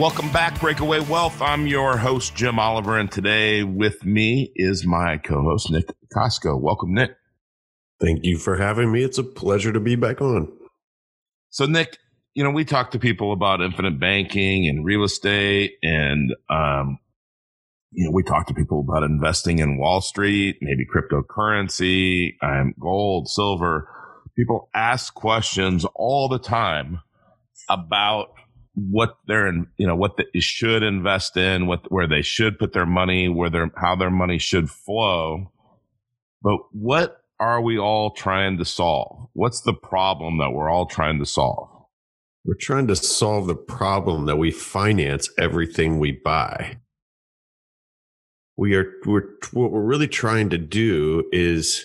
Welcome 0.00 0.32
back, 0.32 0.58
Breakaway 0.58 1.00
Wealth. 1.00 1.42
I'm 1.42 1.66
your 1.66 1.98
host, 1.98 2.34
Jim 2.34 2.58
Oliver, 2.58 2.96
and 2.96 3.12
today 3.12 3.64
with 3.64 4.02
me 4.02 4.50
is 4.56 4.86
my 4.86 5.18
co 5.18 5.42
host, 5.42 5.70
Nick 5.70 5.90
Costco. 6.16 6.58
Welcome, 6.58 6.94
Nick. 6.94 7.10
Thank 8.00 8.24
you 8.24 8.38
for 8.38 8.56
having 8.56 8.90
me. 8.90 9.02
It's 9.02 9.18
a 9.18 9.22
pleasure 9.22 9.74
to 9.74 9.78
be 9.78 9.96
back 9.96 10.22
on. 10.22 10.50
So, 11.50 11.66
Nick, 11.66 11.98
you 12.32 12.42
know, 12.42 12.50
we 12.50 12.64
talk 12.64 12.92
to 12.92 12.98
people 12.98 13.34
about 13.34 13.60
infinite 13.60 14.00
banking 14.00 14.66
and 14.68 14.86
real 14.86 15.04
estate, 15.04 15.72
and, 15.82 16.34
um, 16.48 16.98
you 17.92 18.06
know, 18.06 18.12
we 18.14 18.22
talk 18.22 18.46
to 18.46 18.54
people 18.54 18.80
about 18.80 19.02
investing 19.02 19.58
in 19.58 19.76
Wall 19.76 20.00
Street, 20.00 20.56
maybe 20.62 20.86
cryptocurrency, 20.86 22.36
um, 22.40 22.72
gold, 22.80 23.28
silver. 23.28 23.86
People 24.34 24.70
ask 24.74 25.12
questions 25.12 25.84
all 25.94 26.26
the 26.30 26.38
time 26.38 27.02
about 27.68 28.28
what 28.88 29.16
they're 29.26 29.52
you 29.76 29.86
know, 29.86 29.96
what 29.96 30.16
they 30.16 30.40
should 30.40 30.82
invest 30.82 31.36
in, 31.36 31.66
what 31.66 31.90
where 31.90 32.06
they 32.06 32.22
should 32.22 32.58
put 32.58 32.72
their 32.72 32.86
money, 32.86 33.28
where 33.28 33.50
their 33.50 33.70
how 33.76 33.96
their 33.96 34.10
money 34.10 34.38
should 34.38 34.70
flow. 34.70 35.50
But 36.42 36.58
what 36.72 37.22
are 37.38 37.60
we 37.60 37.78
all 37.78 38.10
trying 38.10 38.58
to 38.58 38.64
solve? 38.64 39.28
What's 39.32 39.62
the 39.62 39.74
problem 39.74 40.38
that 40.38 40.50
we're 40.50 40.70
all 40.70 40.86
trying 40.86 41.18
to 41.18 41.26
solve? 41.26 41.68
We're 42.44 42.54
trying 42.54 42.86
to 42.86 42.96
solve 42.96 43.46
the 43.46 43.54
problem 43.54 44.26
that 44.26 44.36
we 44.36 44.50
finance 44.50 45.28
everything 45.38 45.98
we 45.98 46.12
buy. 46.12 46.78
We 48.56 48.74
are 48.74 48.92
we're 49.04 49.28
what 49.52 49.72
we're 49.72 49.80
really 49.82 50.08
trying 50.08 50.50
to 50.50 50.58
do 50.58 51.24
is 51.32 51.84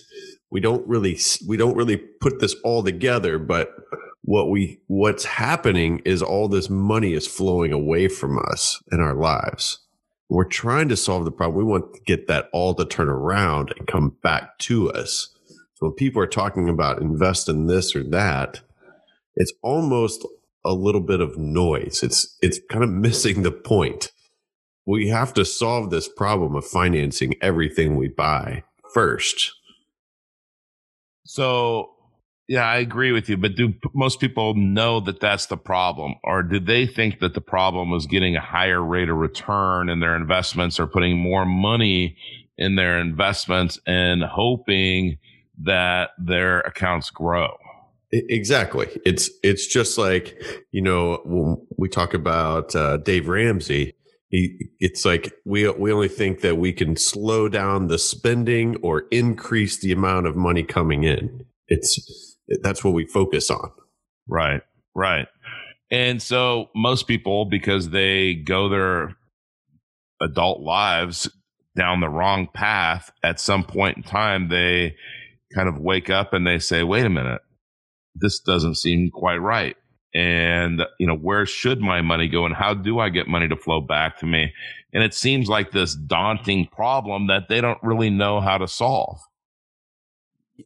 we 0.51 0.59
don't 0.61 0.87
really 0.87 1.19
we 1.47 1.57
don't 1.57 1.75
really 1.75 1.97
put 1.97 2.39
this 2.39 2.55
all 2.63 2.83
together, 2.83 3.37
but 3.37 3.71
what 4.25 4.49
we 4.49 4.79
what's 4.87 5.23
happening 5.23 6.01
is 6.03 6.23
all 6.23 6.47
this 6.47 6.67
money 6.67 7.13
is 7.13 7.27
flowing 7.27 7.71
away 7.71 8.07
from 8.07 8.39
us 8.39 8.81
in 8.91 8.99
our 8.99 9.13
lives. 9.13 9.79
We're 10.29 10.45
trying 10.45 10.89
to 10.89 10.97
solve 10.97 11.25
the 11.25 11.31
problem. 11.31 11.55
We 11.57 11.63
want 11.63 11.93
to 11.93 12.01
get 12.07 12.27
that 12.27 12.49
all 12.51 12.73
to 12.73 12.85
turn 12.85 13.07
around 13.07 13.71
and 13.77 13.87
come 13.87 14.17
back 14.23 14.57
to 14.59 14.91
us. 14.91 15.29
So 15.75 15.87
when 15.87 15.93
people 15.93 16.23
are 16.23 16.27
talking 16.27 16.67
about 16.69 17.01
invest 17.01 17.47
in 17.47 17.67
this 17.67 17.95
or 17.95 18.03
that, 18.05 18.61
it's 19.35 19.53
almost 19.61 20.25
a 20.65 20.73
little 20.73 21.01
bit 21.01 21.21
of 21.21 21.37
noise. 21.37 22.01
It's 22.01 22.35
it's 22.41 22.59
kind 22.71 22.83
of 22.83 22.89
missing 23.07 23.43
the 23.43 23.51
point. 23.51 24.11
We 24.87 25.09
have 25.09 25.35
to 25.35 25.45
solve 25.45 25.91
this 25.91 26.07
problem 26.07 26.55
of 26.55 26.65
financing 26.65 27.35
everything 27.41 27.95
we 27.95 28.07
buy 28.07 28.63
first. 28.91 29.51
So 31.25 31.94
yeah, 32.47 32.65
I 32.65 32.77
agree 32.77 33.11
with 33.11 33.27
you. 33.29 33.37
But 33.37 33.55
do 33.55 33.73
most 33.93 34.19
people 34.19 34.53
know 34.55 34.99
that 35.01 35.19
that's 35.19 35.47
the 35.47 35.57
problem? 35.57 36.15
Or 36.23 36.43
do 36.43 36.59
they 36.59 36.85
think 36.85 37.19
that 37.19 37.33
the 37.33 37.41
problem 37.41 37.93
is 37.93 38.05
getting 38.05 38.35
a 38.35 38.41
higher 38.41 38.83
rate 38.83 39.09
of 39.09 39.17
return 39.17 39.89
in 39.89 39.99
their 39.99 40.15
investments 40.15 40.79
or 40.79 40.87
putting 40.87 41.17
more 41.17 41.45
money 41.45 42.17
in 42.57 42.75
their 42.75 42.99
investments 42.99 43.79
and 43.87 44.23
hoping 44.23 45.17
that 45.63 46.11
their 46.19 46.59
accounts 46.61 47.09
grow? 47.09 47.49
Exactly. 48.11 48.87
It's 49.05 49.29
it's 49.43 49.65
just 49.67 49.97
like 49.97 50.39
you 50.71 50.81
know 50.81 51.21
when 51.25 51.57
we 51.77 51.89
talk 51.89 52.13
about 52.13 52.75
uh, 52.75 52.97
Dave 52.97 53.27
Ramsey. 53.27 53.93
He, 54.29 54.69
it's 54.79 55.05
like 55.05 55.33
we 55.45 55.69
we 55.69 55.91
only 55.91 56.07
think 56.07 56.41
that 56.41 56.57
we 56.57 56.73
can 56.73 56.95
slow 56.95 57.47
down 57.47 57.87
the 57.87 57.99
spending 57.99 58.75
or 58.77 59.03
increase 59.11 59.79
the 59.79 59.91
amount 59.91 60.27
of 60.27 60.35
money 60.35 60.63
coming 60.63 61.03
in. 61.03 61.45
It's 61.67 62.34
that's 62.61 62.83
what 62.83 62.93
we 62.93 63.05
focus 63.05 63.49
on. 63.49 63.71
Right, 64.27 64.61
right. 64.95 65.27
And 65.91 66.21
so 66.21 66.69
most 66.75 67.07
people, 67.07 67.45
because 67.45 67.89
they 67.89 68.33
go 68.33 68.69
their 68.69 69.15
adult 70.21 70.61
lives 70.61 71.29
down 71.75 71.99
the 71.99 72.09
wrong 72.09 72.47
path, 72.53 73.11
at 73.23 73.39
some 73.39 73.63
point 73.63 73.97
in 73.97 74.03
time, 74.03 74.49
they 74.49 74.95
kind 75.53 75.69
of 75.69 75.77
wake 75.77 76.09
up 76.09 76.33
and 76.33 76.45
they 76.45 76.59
say, 76.59 76.83
wait 76.83 77.05
a 77.05 77.09
minute, 77.09 77.41
this 78.15 78.39
doesn't 78.39 78.75
seem 78.75 79.11
quite 79.11 79.37
right. 79.37 79.75
And, 80.13 80.81
you 80.99 81.05
know, 81.05 81.17
where 81.17 81.45
should 81.45 81.81
my 81.81 82.01
money 82.01 82.29
go 82.29 82.45
and 82.45 82.55
how 82.55 82.73
do 82.73 82.99
I 82.99 83.09
get 83.09 83.27
money 83.27 83.49
to 83.49 83.55
flow 83.57 83.81
back 83.81 84.17
to 84.19 84.25
me? 84.25 84.53
And 84.93 85.03
it 85.03 85.13
seems 85.13 85.49
like 85.49 85.71
this 85.71 85.93
daunting 85.93 86.67
problem 86.67 87.27
that 87.27 87.49
they 87.49 87.59
don't 87.59 87.83
really 87.83 88.09
know 88.09 88.39
how 88.39 88.57
to 88.57 88.67
solve. 88.67 89.19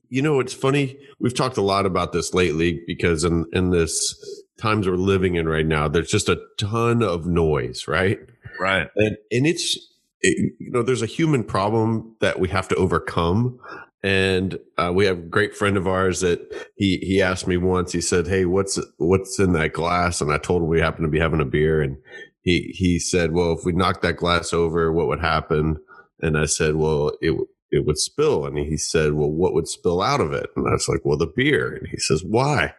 You 0.09 0.21
know, 0.21 0.39
it's 0.39 0.53
funny. 0.53 0.97
We've 1.19 1.35
talked 1.35 1.57
a 1.57 1.61
lot 1.61 1.85
about 1.85 2.13
this 2.13 2.33
lately 2.33 2.81
because 2.87 3.23
in, 3.23 3.45
in 3.53 3.71
this 3.71 4.15
times 4.59 4.87
we're 4.87 4.95
living 4.95 5.35
in 5.35 5.47
right 5.47 5.65
now, 5.65 5.87
there's 5.87 6.11
just 6.11 6.29
a 6.29 6.41
ton 6.57 7.01
of 7.01 7.25
noise, 7.25 7.87
right? 7.87 8.19
Right. 8.59 8.87
And, 8.95 9.17
and 9.31 9.47
it's, 9.47 9.77
it, 10.21 10.53
you 10.59 10.71
know, 10.71 10.83
there's 10.83 11.01
a 11.01 11.07
human 11.07 11.43
problem 11.43 12.15
that 12.19 12.39
we 12.39 12.49
have 12.49 12.67
to 12.69 12.75
overcome. 12.75 13.59
And 14.01 14.57
uh, 14.77 14.91
we 14.93 15.05
have 15.05 15.17
a 15.17 15.21
great 15.21 15.55
friend 15.55 15.75
of 15.75 15.87
ours 15.87 16.21
that 16.21 16.39
he, 16.75 16.97
he 16.97 17.21
asked 17.21 17.47
me 17.47 17.57
once, 17.57 17.91
he 17.91 18.01
said, 18.01 18.27
Hey, 18.27 18.45
what's, 18.45 18.79
what's 18.97 19.39
in 19.39 19.53
that 19.53 19.73
glass? 19.73 20.21
And 20.21 20.31
I 20.31 20.37
told 20.37 20.61
him 20.61 20.69
we 20.69 20.79
happen 20.79 21.03
to 21.03 21.09
be 21.09 21.19
having 21.19 21.41
a 21.41 21.45
beer. 21.45 21.81
And 21.81 21.97
he, 22.41 22.73
he 22.75 22.99
said, 22.99 23.31
well, 23.31 23.53
if 23.53 23.65
we 23.65 23.73
knocked 23.73 24.01
that 24.01 24.17
glass 24.17 24.53
over, 24.53 24.91
what 24.91 25.07
would 25.07 25.19
happen? 25.19 25.77
And 26.21 26.37
I 26.37 26.45
said, 26.45 26.75
well, 26.75 27.11
it, 27.21 27.37
it 27.71 27.85
would 27.85 27.97
spill. 27.97 28.45
And 28.45 28.57
he 28.57 28.77
said, 28.77 29.13
Well, 29.13 29.29
what 29.29 29.53
would 29.53 29.67
spill 29.67 30.01
out 30.01 30.21
of 30.21 30.33
it? 30.33 30.49
And 30.55 30.67
I 30.67 30.71
was 30.71 30.87
like, 30.87 31.01
Well, 31.03 31.17
the 31.17 31.27
beer. 31.27 31.73
And 31.73 31.87
he 31.87 31.97
says, 31.97 32.23
Why? 32.23 32.73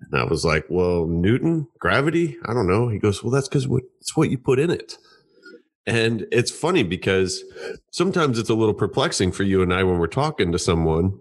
And 0.00 0.20
I 0.20 0.24
was 0.24 0.44
like, 0.44 0.66
Well, 0.68 1.06
Newton, 1.06 1.68
gravity? 1.78 2.36
I 2.44 2.54
don't 2.54 2.68
know. 2.68 2.88
He 2.88 2.98
goes, 2.98 3.22
Well, 3.22 3.32
that's 3.32 3.48
because 3.48 3.66
it's 4.00 4.16
what 4.16 4.30
you 4.30 4.38
put 4.38 4.58
in 4.58 4.70
it. 4.70 4.98
And 5.86 6.26
it's 6.32 6.50
funny 6.50 6.82
because 6.82 7.44
sometimes 7.92 8.38
it's 8.38 8.50
a 8.50 8.54
little 8.54 8.74
perplexing 8.74 9.32
for 9.32 9.44
you 9.44 9.62
and 9.62 9.72
I 9.72 9.84
when 9.84 9.98
we're 9.98 10.08
talking 10.08 10.50
to 10.52 10.58
someone 10.58 11.18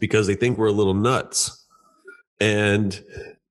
because 0.00 0.26
they 0.26 0.34
think 0.34 0.58
we're 0.58 0.66
a 0.66 0.72
little 0.72 0.94
nuts. 0.94 1.64
And 2.40 3.00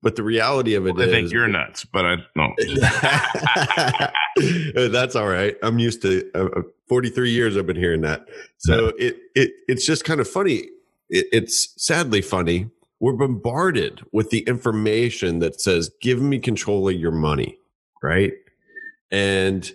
but 0.02 0.18
the 0.18 0.24
reality 0.24 0.76
of 0.76 0.86
it 0.86 0.96
well, 0.96 1.04
is, 1.04 1.08
I 1.08 1.12
think 1.12 1.32
you're 1.32 1.48
nuts, 1.48 1.86
but 1.86 2.06
I 2.06 2.18
no. 2.36 2.54
That's 4.76 5.16
all 5.16 5.28
right. 5.28 5.56
I'm 5.62 5.80
used 5.80 6.02
to 6.04 6.30
uh, 6.36 6.62
43 6.88 7.32
years. 7.32 7.58
I've 7.58 7.68
been 7.68 7.76
hearing 7.76 8.02
that. 8.02 8.28
So 8.58 8.92
it 8.98 9.18
it 9.36 9.52
it's 9.68 9.86
just 9.86 10.06
kind 10.06 10.20
of 10.20 10.28
funny. 10.28 10.70
It, 11.10 11.28
it's 11.32 11.74
sadly 11.78 12.22
funny. 12.22 12.70
We're 13.00 13.14
bombarded 13.14 14.02
with 14.12 14.30
the 14.30 14.40
information 14.42 15.40
that 15.40 15.60
says, 15.62 15.92
"Give 16.02 16.22
me 16.22 16.40
control 16.40 16.88
of 16.90 16.96
your 16.96 17.12
money," 17.12 17.58
right? 18.02 18.34
And 19.12 19.72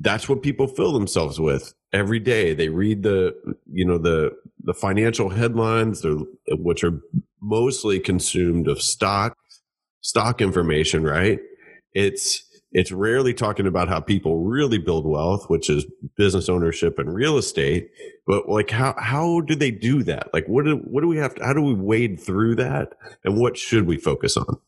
that's 0.00 0.28
what 0.28 0.42
people 0.42 0.66
fill 0.66 0.92
themselves 0.92 1.38
with 1.38 1.74
every 1.92 2.18
day. 2.18 2.54
They 2.54 2.68
read 2.68 3.02
the 3.02 3.34
you 3.70 3.84
know 3.84 3.98
the 3.98 4.32
the 4.62 4.74
financial 4.74 5.28
headlines, 5.28 6.04
which 6.48 6.82
are 6.82 7.00
mostly 7.40 8.00
consumed 8.00 8.66
of 8.66 8.82
stock 8.82 9.36
stock 10.00 10.40
information, 10.40 11.04
right? 11.04 11.40
It's 11.92 12.43
it's 12.74 12.90
rarely 12.90 13.32
talking 13.32 13.68
about 13.68 13.88
how 13.88 14.00
people 14.00 14.44
really 14.44 14.78
build 14.78 15.06
wealth, 15.06 15.48
which 15.48 15.70
is 15.70 15.86
business 16.16 16.48
ownership 16.48 16.98
and 16.98 17.14
real 17.14 17.38
estate. 17.38 17.90
But 18.26 18.48
like, 18.48 18.70
how 18.70 18.94
how 18.98 19.40
do 19.40 19.54
they 19.54 19.70
do 19.70 20.02
that? 20.02 20.34
Like, 20.34 20.46
what 20.46 20.64
do 20.64 20.76
what 20.78 21.00
do 21.00 21.08
we 21.08 21.16
have? 21.18 21.36
To, 21.36 21.44
how 21.44 21.52
do 21.52 21.62
we 21.62 21.74
wade 21.74 22.20
through 22.20 22.56
that? 22.56 22.92
And 23.24 23.38
what 23.38 23.56
should 23.56 23.86
we 23.86 23.96
focus 23.96 24.36
on? 24.36 24.58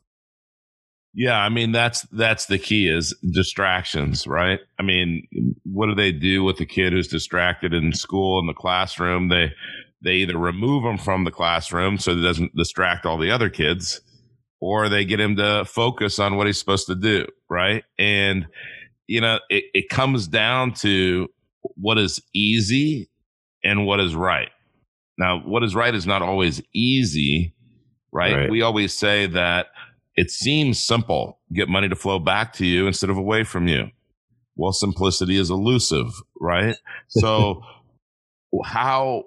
Yeah, 1.14 1.38
I 1.38 1.48
mean 1.48 1.72
that's 1.72 2.02
that's 2.12 2.46
the 2.46 2.58
key 2.58 2.88
is 2.88 3.12
distractions, 3.32 4.26
right? 4.26 4.60
I 4.78 4.82
mean, 4.82 5.26
what 5.64 5.86
do 5.86 5.94
they 5.94 6.12
do 6.12 6.44
with 6.44 6.58
the 6.58 6.66
kid 6.66 6.92
who's 6.92 7.08
distracted 7.08 7.74
in 7.74 7.92
school 7.92 8.38
in 8.38 8.46
the 8.46 8.54
classroom? 8.54 9.28
They 9.28 9.52
they 10.02 10.16
either 10.16 10.38
remove 10.38 10.84
them 10.84 10.98
from 10.98 11.24
the 11.24 11.32
classroom 11.32 11.98
so 11.98 12.12
it 12.12 12.22
doesn't 12.22 12.54
distract 12.54 13.04
all 13.04 13.18
the 13.18 13.32
other 13.32 13.48
kids, 13.48 14.00
or 14.60 14.88
they 14.88 15.04
get 15.04 15.20
him 15.20 15.36
to 15.36 15.64
focus 15.64 16.18
on 16.18 16.36
what 16.36 16.46
he's 16.46 16.58
supposed 16.58 16.86
to 16.86 16.94
do. 16.94 17.26
Right. 17.48 17.84
And, 17.98 18.46
you 19.06 19.20
know, 19.20 19.38
it, 19.48 19.64
it 19.74 19.88
comes 19.88 20.26
down 20.26 20.72
to 20.74 21.28
what 21.74 21.98
is 21.98 22.20
easy 22.34 23.08
and 23.62 23.86
what 23.86 24.00
is 24.00 24.14
right. 24.14 24.48
Now, 25.18 25.40
what 25.40 25.62
is 25.62 25.74
right 25.74 25.94
is 25.94 26.06
not 26.06 26.22
always 26.22 26.62
easy, 26.74 27.54
right? 28.12 28.34
right? 28.34 28.50
We 28.50 28.62
always 28.62 28.96
say 28.96 29.26
that 29.26 29.68
it 30.14 30.30
seems 30.30 30.82
simple, 30.82 31.38
get 31.52 31.68
money 31.68 31.88
to 31.88 31.96
flow 31.96 32.18
back 32.18 32.52
to 32.54 32.66
you 32.66 32.86
instead 32.86 33.10
of 33.10 33.16
away 33.16 33.44
from 33.44 33.68
you. 33.68 33.88
Well, 34.56 34.72
simplicity 34.72 35.36
is 35.36 35.50
elusive, 35.50 36.12
right? 36.40 36.76
So, 37.08 37.62
how 38.64 39.24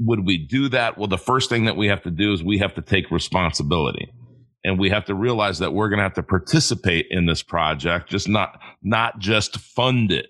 would 0.00 0.24
we 0.24 0.38
do 0.38 0.70
that? 0.70 0.96
Well, 0.96 1.08
the 1.08 1.18
first 1.18 1.50
thing 1.50 1.66
that 1.66 1.76
we 1.76 1.88
have 1.88 2.02
to 2.04 2.10
do 2.10 2.32
is 2.32 2.42
we 2.42 2.58
have 2.58 2.74
to 2.76 2.82
take 2.82 3.10
responsibility 3.10 4.10
and 4.64 4.78
we 4.78 4.90
have 4.90 5.04
to 5.06 5.14
realize 5.14 5.58
that 5.58 5.72
we're 5.72 5.88
going 5.88 5.98
to 5.98 6.04
have 6.04 6.14
to 6.14 6.22
participate 6.22 7.06
in 7.10 7.26
this 7.26 7.42
project, 7.42 8.08
just 8.08 8.28
not, 8.28 8.60
not 8.82 9.18
just 9.18 9.58
fund 9.58 10.12
it. 10.12 10.26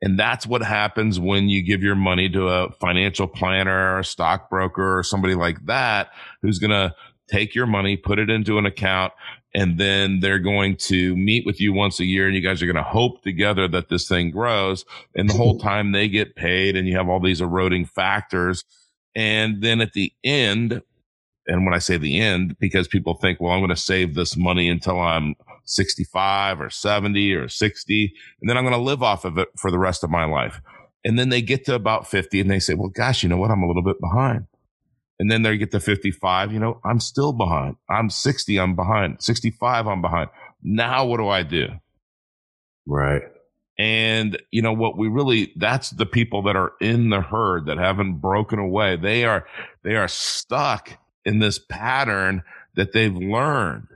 And 0.00 0.18
that's 0.18 0.46
what 0.46 0.62
happens 0.62 1.18
when 1.18 1.48
you 1.48 1.62
give 1.62 1.82
your 1.82 1.94
money 1.94 2.28
to 2.28 2.48
a 2.48 2.70
financial 2.72 3.26
planner 3.26 3.94
or 3.94 4.00
a 4.00 4.04
stockbroker 4.04 4.98
or 4.98 5.02
somebody 5.02 5.34
like 5.34 5.64
that 5.66 6.10
who's 6.42 6.58
going 6.58 6.70
to 6.72 6.94
take 7.28 7.54
your 7.54 7.66
money, 7.66 7.96
put 7.96 8.18
it 8.18 8.28
into 8.28 8.58
an 8.58 8.66
account, 8.66 9.12
and 9.54 9.78
then 9.78 10.20
they're 10.20 10.40
going 10.40 10.76
to 10.76 11.16
meet 11.16 11.46
with 11.46 11.60
you 11.60 11.72
once 11.72 12.00
a 12.00 12.04
year 12.04 12.26
and 12.26 12.34
you 12.34 12.42
guys 12.42 12.60
are 12.60 12.66
going 12.66 12.76
to 12.76 12.82
hope 12.82 13.22
together 13.22 13.68
that 13.68 13.88
this 13.88 14.08
thing 14.08 14.30
grows. 14.30 14.84
And 15.14 15.30
the 15.30 15.34
whole 15.34 15.58
time 15.60 15.92
they 15.92 16.08
get 16.08 16.36
paid 16.36 16.76
and 16.76 16.88
you 16.88 16.96
have 16.96 17.08
all 17.08 17.20
these 17.20 17.40
eroding 17.40 17.86
factors. 17.86 18.64
And 19.14 19.62
then 19.62 19.80
at 19.80 19.92
the 19.92 20.12
end, 20.24 20.82
and 21.46 21.64
when 21.64 21.74
I 21.74 21.78
say 21.78 21.96
the 21.96 22.20
end, 22.20 22.56
because 22.58 22.88
people 22.88 23.14
think, 23.14 23.40
well, 23.40 23.52
I'm 23.52 23.60
going 23.60 23.68
to 23.68 23.76
save 23.76 24.14
this 24.14 24.36
money 24.36 24.68
until 24.68 25.00
I'm 25.00 25.34
65 25.64 26.60
or 26.60 26.70
70 26.70 27.34
or 27.34 27.48
60, 27.48 28.14
and 28.40 28.48
then 28.48 28.56
I'm 28.56 28.64
going 28.64 28.74
to 28.74 28.80
live 28.80 29.02
off 29.02 29.24
of 29.24 29.38
it 29.38 29.48
for 29.58 29.70
the 29.70 29.78
rest 29.78 30.04
of 30.04 30.10
my 30.10 30.24
life. 30.24 30.60
And 31.04 31.18
then 31.18 31.28
they 31.28 31.42
get 31.42 31.66
to 31.66 31.74
about 31.74 32.08
50 32.08 32.40
and 32.40 32.50
they 32.50 32.58
say, 32.58 32.74
well, 32.74 32.88
gosh, 32.88 33.22
you 33.22 33.28
know 33.28 33.36
what? 33.36 33.50
I'm 33.50 33.62
a 33.62 33.66
little 33.66 33.82
bit 33.82 34.00
behind. 34.00 34.46
And 35.18 35.30
then 35.30 35.42
they 35.42 35.56
get 35.56 35.70
to 35.72 35.80
55, 35.80 36.52
you 36.52 36.58
know, 36.58 36.80
I'm 36.84 36.98
still 36.98 37.32
behind. 37.32 37.76
I'm 37.88 38.10
60, 38.10 38.58
I'm 38.58 38.74
behind. 38.74 39.22
65, 39.22 39.86
I'm 39.86 40.02
behind. 40.02 40.30
Now 40.62 41.04
what 41.06 41.18
do 41.18 41.28
I 41.28 41.42
do? 41.42 41.68
Right. 42.86 43.22
And 43.78 44.40
you 44.50 44.62
know 44.62 44.72
what 44.72 44.96
we 44.96 45.08
really 45.08 45.52
that's 45.56 45.90
the 45.90 46.06
people 46.06 46.42
that 46.42 46.54
are 46.54 46.72
in 46.80 47.10
the 47.10 47.20
herd 47.20 47.66
that 47.66 47.76
haven't 47.76 48.18
broken 48.18 48.60
away. 48.60 48.96
They 48.96 49.24
are 49.24 49.46
they 49.82 49.96
are 49.96 50.06
stuck 50.06 50.96
in 51.24 51.38
this 51.38 51.58
pattern 51.58 52.42
that 52.76 52.92
they've 52.92 53.14
learned. 53.14 53.88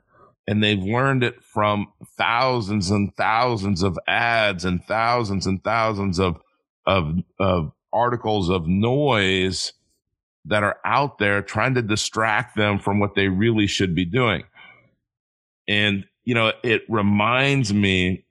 And 0.47 0.63
they've 0.63 0.83
learned 0.83 1.25
it 1.25 1.43
from 1.45 1.89
thousands 2.17 2.91
and 2.91 3.15
thousands 3.17 3.83
of 3.83 3.99
ads 4.09 4.65
and 4.65 4.83
thousands 4.85 5.47
and 5.47 5.63
thousands 5.63 6.19
of 6.19 6.41
of 6.87 7.19
of 7.39 7.73
articles 7.93 8.49
of 8.49 8.67
noise 8.67 9.75
that 10.47 10.63
are 10.63 10.79
out 10.85 11.19
there 11.19 11.43
trying 11.43 11.75
to 11.75 11.83
distract 11.83 12.57
them 12.57 12.79
from 12.79 12.99
what 12.99 13.15
they 13.15 13.29
really 13.29 13.67
should 13.67 13.95
be 13.95 14.07
doing. 14.07 14.45
And, 15.69 16.05
you 16.25 16.35
know, 16.35 16.53
it 16.65 16.83
reminds 16.89 17.73
me 17.73 18.25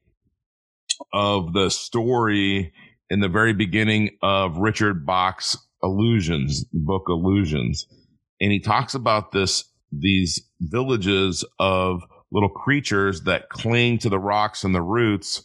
of 1.14 1.54
the 1.54 1.70
story 1.70 2.74
in 3.10 3.20
the 3.20 3.30
very 3.30 3.54
beginning 3.54 4.18
of 4.24 4.58
Richard 4.58 5.06
Bach's 5.06 5.58
Illusions, 5.84 6.66
book 6.74 7.04
Illusions. 7.08 7.86
And 8.40 8.52
he 8.52 8.60
talks 8.60 8.94
about 8.94 9.32
this, 9.32 9.66
these 9.92 10.42
villages 10.60 11.44
of 11.60 12.04
little 12.32 12.50
creatures 12.50 13.22
that 13.24 13.50
cling 13.50 13.98
to 14.00 14.10
the 14.10 14.20
rocks 14.20 14.64
and 14.64 14.76
the 14.76 14.82
roots 14.82 15.44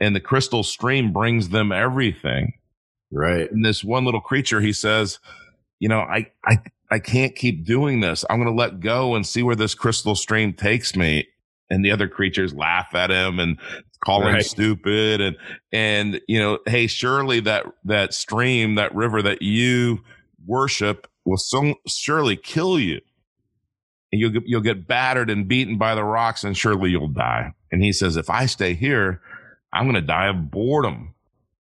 and 0.00 0.14
the 0.14 0.20
crystal 0.20 0.62
stream 0.62 1.12
brings 1.12 1.50
them 1.50 1.72
everything. 1.72 2.52
Right. 3.12 3.50
And 3.50 3.64
this 3.64 3.84
one 3.84 4.04
little 4.04 4.20
creature, 4.20 4.60
he 4.60 4.72
says, 4.72 5.20
you 5.78 5.88
know, 5.88 6.00
I, 6.00 6.30
I, 6.44 6.58
I 6.90 6.98
can't 6.98 7.36
keep 7.36 7.64
doing 7.64 8.00
this. 8.00 8.24
I'm 8.28 8.38
going 8.38 8.48
to 8.48 8.60
let 8.60 8.80
go 8.80 9.14
and 9.14 9.24
see 9.26 9.42
where 9.42 9.54
this 9.54 9.74
crystal 9.74 10.16
stream 10.16 10.52
takes 10.52 10.96
me. 10.96 11.28
And 11.70 11.84
the 11.84 11.92
other 11.92 12.08
creatures 12.08 12.52
laugh 12.52 12.94
at 12.94 13.10
him 13.10 13.38
and 13.38 13.58
call 14.04 14.26
him 14.26 14.40
stupid. 14.42 15.20
And, 15.20 15.36
and, 15.72 16.20
you 16.28 16.38
know, 16.38 16.58
hey, 16.66 16.86
surely 16.86 17.40
that, 17.40 17.64
that 17.84 18.12
stream, 18.12 18.74
that 18.74 18.94
river 18.94 19.22
that 19.22 19.40
you 19.40 20.00
worship 20.46 21.08
will 21.24 21.36
so 21.36 21.74
surely 21.86 22.36
kill 22.36 22.78
you. 22.78 23.00
And 24.12 24.20
you'll, 24.20 24.42
you'll 24.44 24.60
get 24.60 24.86
battered 24.86 25.30
and 25.30 25.48
beaten 25.48 25.76
by 25.76 25.94
the 25.94 26.04
rocks 26.04 26.44
and 26.44 26.56
surely 26.56 26.90
you'll 26.90 27.08
die. 27.08 27.52
And 27.72 27.82
he 27.82 27.92
says, 27.92 28.16
if 28.16 28.30
I 28.30 28.46
stay 28.46 28.74
here, 28.74 29.20
I'm 29.72 29.84
going 29.84 29.94
to 29.94 30.00
die 30.00 30.28
of 30.28 30.50
boredom. 30.50 31.14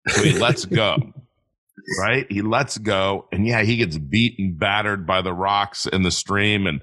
So 0.08 0.22
he 0.22 0.38
lets 0.38 0.64
go 0.64 0.96
right? 2.00 2.26
He 2.30 2.42
lets 2.42 2.78
go 2.78 3.26
and 3.32 3.46
yeah, 3.46 3.62
he 3.62 3.76
gets 3.76 3.98
beaten, 3.98 4.54
battered 4.54 5.06
by 5.06 5.22
the 5.22 5.32
rocks 5.32 5.86
in 5.86 6.02
the 6.02 6.10
stream 6.10 6.66
and, 6.66 6.80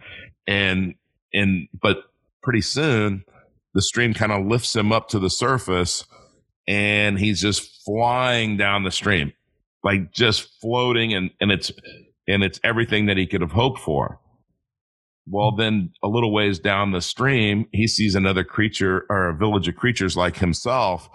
and, 0.47 0.95
and, 1.33 1.67
but 1.79 2.03
pretty 2.43 2.61
soon 2.61 3.23
the 3.73 3.81
stream 3.81 4.13
kind 4.13 4.31
of 4.31 4.45
lifts 4.45 4.75
him 4.75 4.91
up 4.91 5.09
to 5.09 5.19
the 5.19 5.29
surface 5.29 6.05
and 6.67 7.19
he's 7.19 7.41
just 7.41 7.83
flying 7.83 8.57
down 8.57 8.83
the 8.83 8.91
stream, 8.91 9.33
like 9.85 10.11
just 10.11 10.49
floating 10.59 11.13
and, 11.13 11.31
and 11.39 11.51
it's, 11.51 11.71
and 12.27 12.43
it's 12.43 12.59
everything 12.63 13.05
that 13.05 13.15
he 13.15 13.25
could 13.25 13.41
have 13.41 13.53
hoped 13.53 13.79
for. 13.79 14.19
Well, 15.27 15.55
then 15.55 15.91
a 16.03 16.07
little 16.07 16.33
ways 16.33 16.59
down 16.59 16.91
the 16.91 17.01
stream, 17.01 17.67
he 17.71 17.87
sees 17.87 18.13
another 18.13 18.43
creature 18.43 19.05
or 19.09 19.29
a 19.29 19.37
village 19.37 19.67
of 19.67 19.75
creatures 19.75 20.17
like 20.17 20.37
himself, 20.37 21.09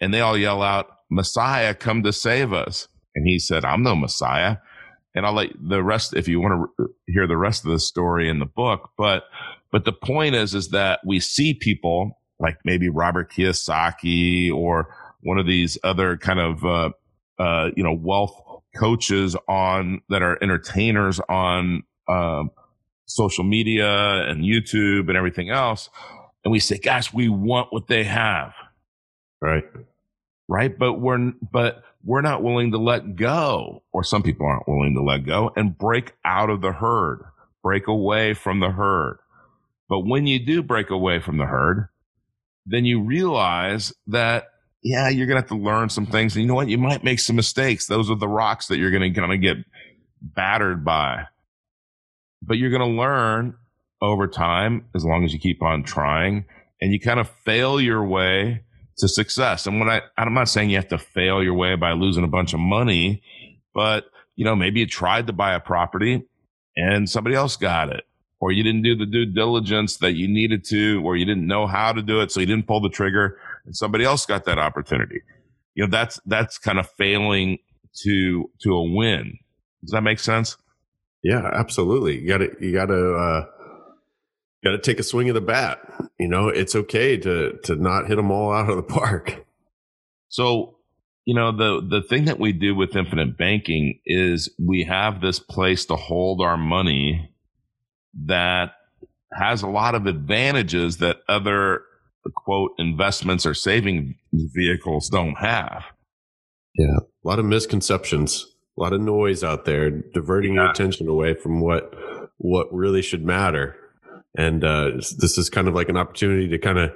and 0.00 0.12
they 0.12 0.20
all 0.20 0.36
yell 0.36 0.62
out, 0.62 0.86
Messiah, 1.10 1.74
come 1.74 2.02
to 2.02 2.12
save 2.12 2.52
us. 2.52 2.86
And 3.14 3.26
he 3.26 3.38
said, 3.38 3.64
I'm 3.64 3.82
no 3.82 3.96
Messiah. 3.96 4.58
And 5.14 5.24
I'll 5.24 5.32
let 5.32 5.50
the 5.58 5.82
rest, 5.82 6.14
if 6.14 6.28
you 6.28 6.40
want 6.40 6.68
to 6.78 6.88
hear 7.06 7.26
the 7.26 7.38
rest 7.38 7.64
of 7.64 7.70
the 7.70 7.80
story 7.80 8.28
in 8.28 8.38
the 8.38 8.44
book. 8.44 8.90
But, 8.98 9.24
but 9.72 9.84
the 9.84 9.92
point 9.92 10.34
is, 10.34 10.54
is 10.54 10.68
that 10.68 11.00
we 11.06 11.18
see 11.18 11.54
people 11.54 12.20
like 12.38 12.58
maybe 12.64 12.88
Robert 12.90 13.32
Kiyosaki 13.32 14.52
or 14.52 14.94
one 15.22 15.38
of 15.38 15.46
these 15.46 15.78
other 15.82 16.18
kind 16.18 16.38
of, 16.38 16.64
uh, 16.64 16.90
uh, 17.38 17.70
you 17.76 17.82
know, 17.82 17.94
wealth 17.94 18.40
coaches 18.74 19.36
on 19.48 20.02
that 20.08 20.22
are 20.22 20.38
entertainers 20.42 21.20
on, 21.28 21.82
um, 22.08 22.50
social 23.06 23.44
media 23.44 24.28
and 24.28 24.42
YouTube 24.42 25.08
and 25.08 25.16
everything 25.16 25.48
else. 25.48 25.90
And 26.44 26.52
we 26.52 26.58
say, 26.58 26.78
gosh, 26.78 27.12
we 27.12 27.28
want 27.28 27.72
what 27.72 27.86
they 27.86 28.04
have. 28.04 28.52
Right. 29.40 29.64
Right. 30.48 30.76
But 30.76 30.94
we're, 30.94 31.32
but 31.52 31.82
we're 32.04 32.22
not 32.22 32.42
willing 32.42 32.70
to 32.72 32.78
let 32.78 33.16
go, 33.16 33.82
or 33.92 34.04
some 34.04 34.22
people 34.22 34.46
aren't 34.46 34.68
willing 34.68 34.94
to 34.94 35.02
let 35.02 35.26
go 35.26 35.50
and 35.56 35.76
break 35.76 36.14
out 36.24 36.50
of 36.50 36.60
the 36.60 36.72
herd, 36.72 37.24
break 37.62 37.88
away 37.88 38.34
from 38.34 38.60
the 38.60 38.70
herd. 38.70 39.18
But 39.88 40.00
when 40.00 40.26
you 40.26 40.44
do 40.44 40.62
break 40.62 40.90
away 40.90 41.20
from 41.20 41.38
the 41.38 41.46
herd, 41.46 41.88
then 42.64 42.84
you 42.84 43.02
realize 43.02 43.92
that, 44.08 44.46
yeah, 44.86 45.08
you're 45.08 45.26
going 45.26 45.34
to 45.34 45.40
have 45.42 45.48
to 45.48 45.56
learn 45.56 45.88
some 45.88 46.06
things. 46.06 46.34
And 46.34 46.42
you 46.42 46.48
know 46.48 46.54
what? 46.54 46.68
You 46.68 46.78
might 46.78 47.02
make 47.02 47.18
some 47.18 47.34
mistakes. 47.34 47.86
Those 47.86 48.08
are 48.08 48.16
the 48.16 48.28
rocks 48.28 48.68
that 48.68 48.78
you're 48.78 48.92
going 48.92 49.12
to 49.12 49.20
kind 49.20 49.32
of 49.32 49.40
get 49.40 49.56
battered 50.20 50.84
by. 50.84 51.24
But 52.40 52.58
you're 52.58 52.70
going 52.70 52.88
to 52.88 52.96
learn 52.96 53.56
over 54.00 54.28
time 54.28 54.86
as 54.94 55.04
long 55.04 55.24
as 55.24 55.32
you 55.32 55.40
keep 55.40 55.60
on 55.60 55.82
trying 55.82 56.44
and 56.80 56.92
you 56.92 57.00
kind 57.00 57.18
of 57.18 57.28
fail 57.44 57.80
your 57.80 58.06
way 58.06 58.62
to 58.98 59.08
success. 59.08 59.66
And 59.66 59.80
when 59.80 59.88
I, 59.88 60.02
I'm 60.16 60.34
not 60.34 60.48
saying 60.48 60.70
you 60.70 60.76
have 60.76 60.88
to 60.88 60.98
fail 60.98 61.42
your 61.42 61.54
way 61.54 61.74
by 61.74 61.92
losing 61.92 62.22
a 62.22 62.28
bunch 62.28 62.54
of 62.54 62.60
money, 62.60 63.22
but 63.74 64.04
you 64.36 64.44
know, 64.44 64.54
maybe 64.54 64.80
you 64.80 64.86
tried 64.86 65.26
to 65.26 65.32
buy 65.32 65.54
a 65.54 65.60
property 65.60 66.22
and 66.76 67.10
somebody 67.10 67.34
else 67.34 67.56
got 67.56 67.88
it, 67.88 68.04
or 68.38 68.52
you 68.52 68.62
didn't 68.62 68.82
do 68.82 68.94
the 68.94 69.06
due 69.06 69.26
diligence 69.26 69.96
that 69.96 70.12
you 70.12 70.28
needed 70.28 70.62
to, 70.66 71.02
or 71.04 71.16
you 71.16 71.24
didn't 71.24 71.46
know 71.46 71.66
how 71.66 71.92
to 71.92 72.02
do 72.02 72.20
it. 72.20 72.30
So 72.30 72.40
you 72.40 72.46
didn't 72.46 72.66
pull 72.66 72.80
the 72.80 72.90
trigger 72.90 73.40
and 73.66 73.76
somebody 73.76 74.04
else 74.04 74.24
got 74.26 74.44
that 74.44 74.58
opportunity. 74.58 75.20
You 75.74 75.84
know, 75.84 75.90
that's, 75.90 76.20
that's 76.26 76.58
kind 76.58 76.78
of 76.78 76.88
failing 76.92 77.58
to, 78.02 78.50
to 78.62 78.72
a 78.72 78.82
win. 78.94 79.38
Does 79.82 79.90
that 79.90 80.02
make 80.02 80.18
sense? 80.18 80.56
Yeah, 81.22 81.50
absolutely. 81.52 82.20
You 82.20 82.28
gotta, 82.28 82.50
you 82.60 82.72
gotta, 82.72 83.14
uh, 83.14 83.46
got 84.66 84.72
to 84.72 84.78
take 84.78 84.98
a 84.98 85.04
swing 85.04 85.28
of 85.28 85.34
the 85.34 85.40
bat. 85.40 85.78
You 86.18 86.28
know, 86.28 86.48
it's 86.48 86.74
okay 86.74 87.16
to 87.18 87.58
to 87.64 87.76
not 87.76 88.08
hit 88.08 88.16
them 88.16 88.30
all 88.30 88.52
out 88.52 88.68
of 88.68 88.76
the 88.76 88.82
park. 88.94 89.44
So, 90.28 90.78
you 91.24 91.34
know, 91.34 91.52
the 91.52 91.86
the 91.86 92.02
thing 92.02 92.24
that 92.24 92.40
we 92.40 92.52
do 92.52 92.74
with 92.74 92.96
infinite 92.96 93.38
banking 93.38 94.00
is 94.04 94.50
we 94.58 94.84
have 94.84 95.20
this 95.20 95.38
place 95.38 95.86
to 95.86 95.96
hold 95.96 96.40
our 96.40 96.56
money 96.56 97.30
that 98.26 98.72
has 99.32 99.62
a 99.62 99.68
lot 99.68 99.94
of 99.94 100.06
advantages 100.06 100.98
that 100.98 101.18
other 101.28 101.82
quote 102.34 102.72
investments 102.78 103.46
or 103.46 103.54
saving 103.54 104.16
vehicles 104.32 105.08
don't 105.08 105.36
have. 105.36 105.84
Yeah, 106.76 106.98
a 106.98 107.28
lot 107.28 107.38
of 107.38 107.44
misconceptions, 107.44 108.46
a 108.78 108.82
lot 108.82 108.92
of 108.92 109.00
noise 109.00 109.42
out 109.42 109.64
there 109.64 109.90
diverting 109.90 110.54
yeah. 110.54 110.62
your 110.62 110.70
attention 110.70 111.08
away 111.08 111.34
from 111.34 111.60
what 111.60 111.94
what 112.38 112.72
really 112.72 113.00
should 113.00 113.24
matter 113.24 113.76
and 114.36 114.62
uh, 114.64 114.90
this 114.96 115.38
is 115.38 115.48
kind 115.48 115.66
of 115.66 115.74
like 115.74 115.88
an 115.88 115.96
opportunity 115.96 116.48
to 116.48 116.58
kind 116.58 116.78
of 116.78 116.92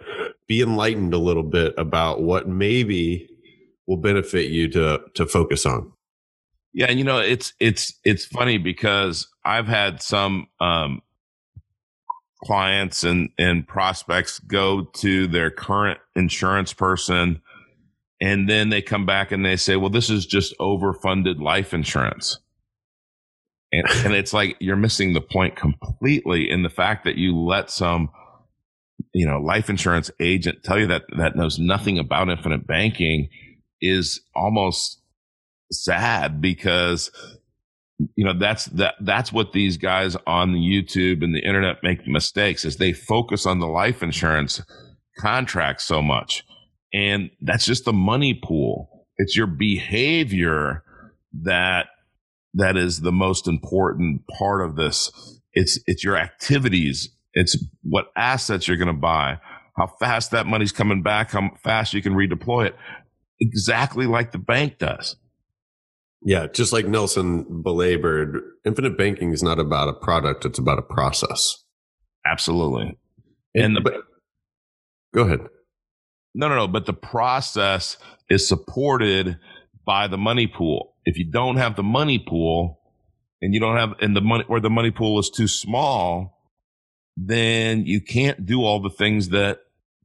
be 0.46 0.60
enlightened 0.60 1.14
a 1.14 1.18
little 1.18 1.42
bit 1.42 1.72
about 1.78 2.22
what 2.22 2.46
maybe 2.49 3.28
will 3.87 3.96
benefit 3.96 4.50
you 4.50 4.68
to 4.68 5.00
to 5.14 5.26
focus 5.26 5.64
on. 5.64 5.92
Yeah, 6.72 6.87
and 6.87 6.99
you 6.99 7.04
know 7.04 7.18
it's 7.18 7.54
it's 7.58 7.99
it's 8.04 8.26
funny 8.26 8.58
because 8.58 9.26
I've 9.44 9.66
had 9.66 10.02
some 10.02 10.49
um, 10.60 11.00
clients 12.44 13.04
and 13.04 13.30
and 13.38 13.66
prospects 13.66 14.38
go 14.40 14.85
to 14.94 15.26
their 15.26 15.50
current 15.50 16.00
insurance 16.14 16.73
person, 16.73 17.40
and 18.20 18.49
then 18.49 18.70
they 18.70 18.82
come 18.82 19.06
back 19.06 19.32
and 19.32 19.44
they 19.44 19.56
say, 19.56 19.76
"Well, 19.76 19.90
this 19.90 20.11
is 20.11 20.26
just 20.26 20.54
overfunded 20.59 21.40
life 21.40 21.75
insurance." 21.75 22.38
And, 23.73 23.85
and 24.04 24.14
it's 24.14 24.32
like 24.32 24.56
you're 24.61 24.76
missing 24.76 25.12
the 25.12 25.20
point 25.20 25.56
completely 25.56 26.50
in 26.50 26.62
the 26.62 26.70
fact 26.70 27.04
that 27.04 27.16
you 27.16 27.37
let 27.38 27.70
some, 27.70 28.11
you 29.12 29.26
know, 29.26 29.38
life 29.38 29.70
insurance 29.70 30.11
agent 30.20 30.62
tell 30.64 30.78
you 30.78 30.87
that 30.88 31.04
that 31.16 31.37
knows 31.37 31.59
nothing 31.59 31.99
about 31.99 32.28
infinite 32.28 32.66
banking 32.66 33.28
is 33.80 34.20
almost 34.35 35.00
sad 35.73 36.40
because 36.40 37.11
you 38.16 38.25
know 38.25 38.33
that's 38.38 38.66
that 38.66 38.95
that's 39.00 39.33
what 39.33 39.52
these 39.52 39.76
guys 39.76 40.16
on 40.26 40.52
YouTube 40.52 41.23
and 41.23 41.35
the 41.35 41.45
internet 41.45 41.76
make 41.83 42.07
mistakes 42.07 42.64
is 42.64 42.76
they 42.76 42.92
focus 42.92 43.47
on 43.47 43.59
the 43.59 43.66
life 43.66 44.02
insurance 44.02 44.62
contract 45.19 45.83
so 45.83 46.00
much 46.00 46.45
and 46.92 47.30
that's 47.42 47.66
just 47.66 47.85
the 47.85 47.92
money 47.92 48.40
pool 48.42 49.07
it's 49.19 49.37
your 49.37 49.47
behavior 49.47 50.83
that 51.42 51.88
that 52.54 52.76
is 52.76 53.00
the 53.00 53.12
most 53.12 53.47
important 53.47 54.23
part 54.38 54.64
of 54.64 54.76
this. 54.76 55.11
It's 55.52 55.78
it's 55.87 56.02
your 56.02 56.16
activities. 56.16 57.11
It's 57.35 57.62
what 57.83 58.07
assets 58.16 58.66
you're 58.66 58.76
going 58.76 58.88
to 58.88 58.92
buy, 58.95 59.38
how 59.76 59.88
fast 60.00 60.30
that 60.33 60.47
money's 60.47 60.73
coming 60.73 61.02
back, 61.02 61.30
how 61.30 61.50
fast 61.62 61.95
you 61.95 62.02
can 62.02 62.14
redeploy 62.14 62.66
it. 62.66 62.76
Exactly 63.40 64.07
like 64.07 64.33
the 64.33 64.38
bank 64.38 64.78
does. 64.78 65.16
Yeah, 66.23 66.47
just 66.49 66.73
like 66.73 66.87
Nelson 66.87 67.62
belabored, 67.62 68.43
infinite 68.65 68.99
banking 68.99 69.33
is 69.33 69.43
not 69.43 69.59
about 69.59 69.89
a 69.89 69.95
product; 69.95 70.45
it's 70.45 70.59
about 70.59 70.79
a 70.79 70.83
process. 70.83 71.65
Absolutely. 72.27 72.99
And, 73.55 73.65
and 73.65 73.77
the, 73.77 73.81
but, 73.81 73.95
go 75.15 75.23
ahead. 75.23 75.41
No, 76.35 76.49
no, 76.49 76.57
no. 76.57 76.69
But 76.69 76.87
the 76.87 76.93
process 76.93 77.97
is 78.29 78.47
supported 78.47 79.39
by 79.85 80.07
the 80.07 80.19
money 80.19 80.47
pool. 80.47 80.95
If 81.05 81.17
you 81.19 81.25
don't 81.25 81.57
have 81.57 81.77
the 81.77 81.83
money 81.83 82.19
pool 82.19 82.81
and 83.41 83.55
you 83.55 83.61
don't 83.61 83.77
have, 83.77 83.95
and 84.00 84.15
the 84.15 84.21
money, 84.21 84.45
or 84.49 84.61
the 84.61 84.71
money 84.71 84.91
pool 84.91 85.19
is 85.19 85.31
too 85.31 85.49
small, 85.49 86.39
then 87.17 87.87
you 87.87 88.00
can't 88.00 88.45
do 88.47 88.62
all 88.62 88.81
the 88.81 88.91
things 88.91 89.31
that 89.31 89.61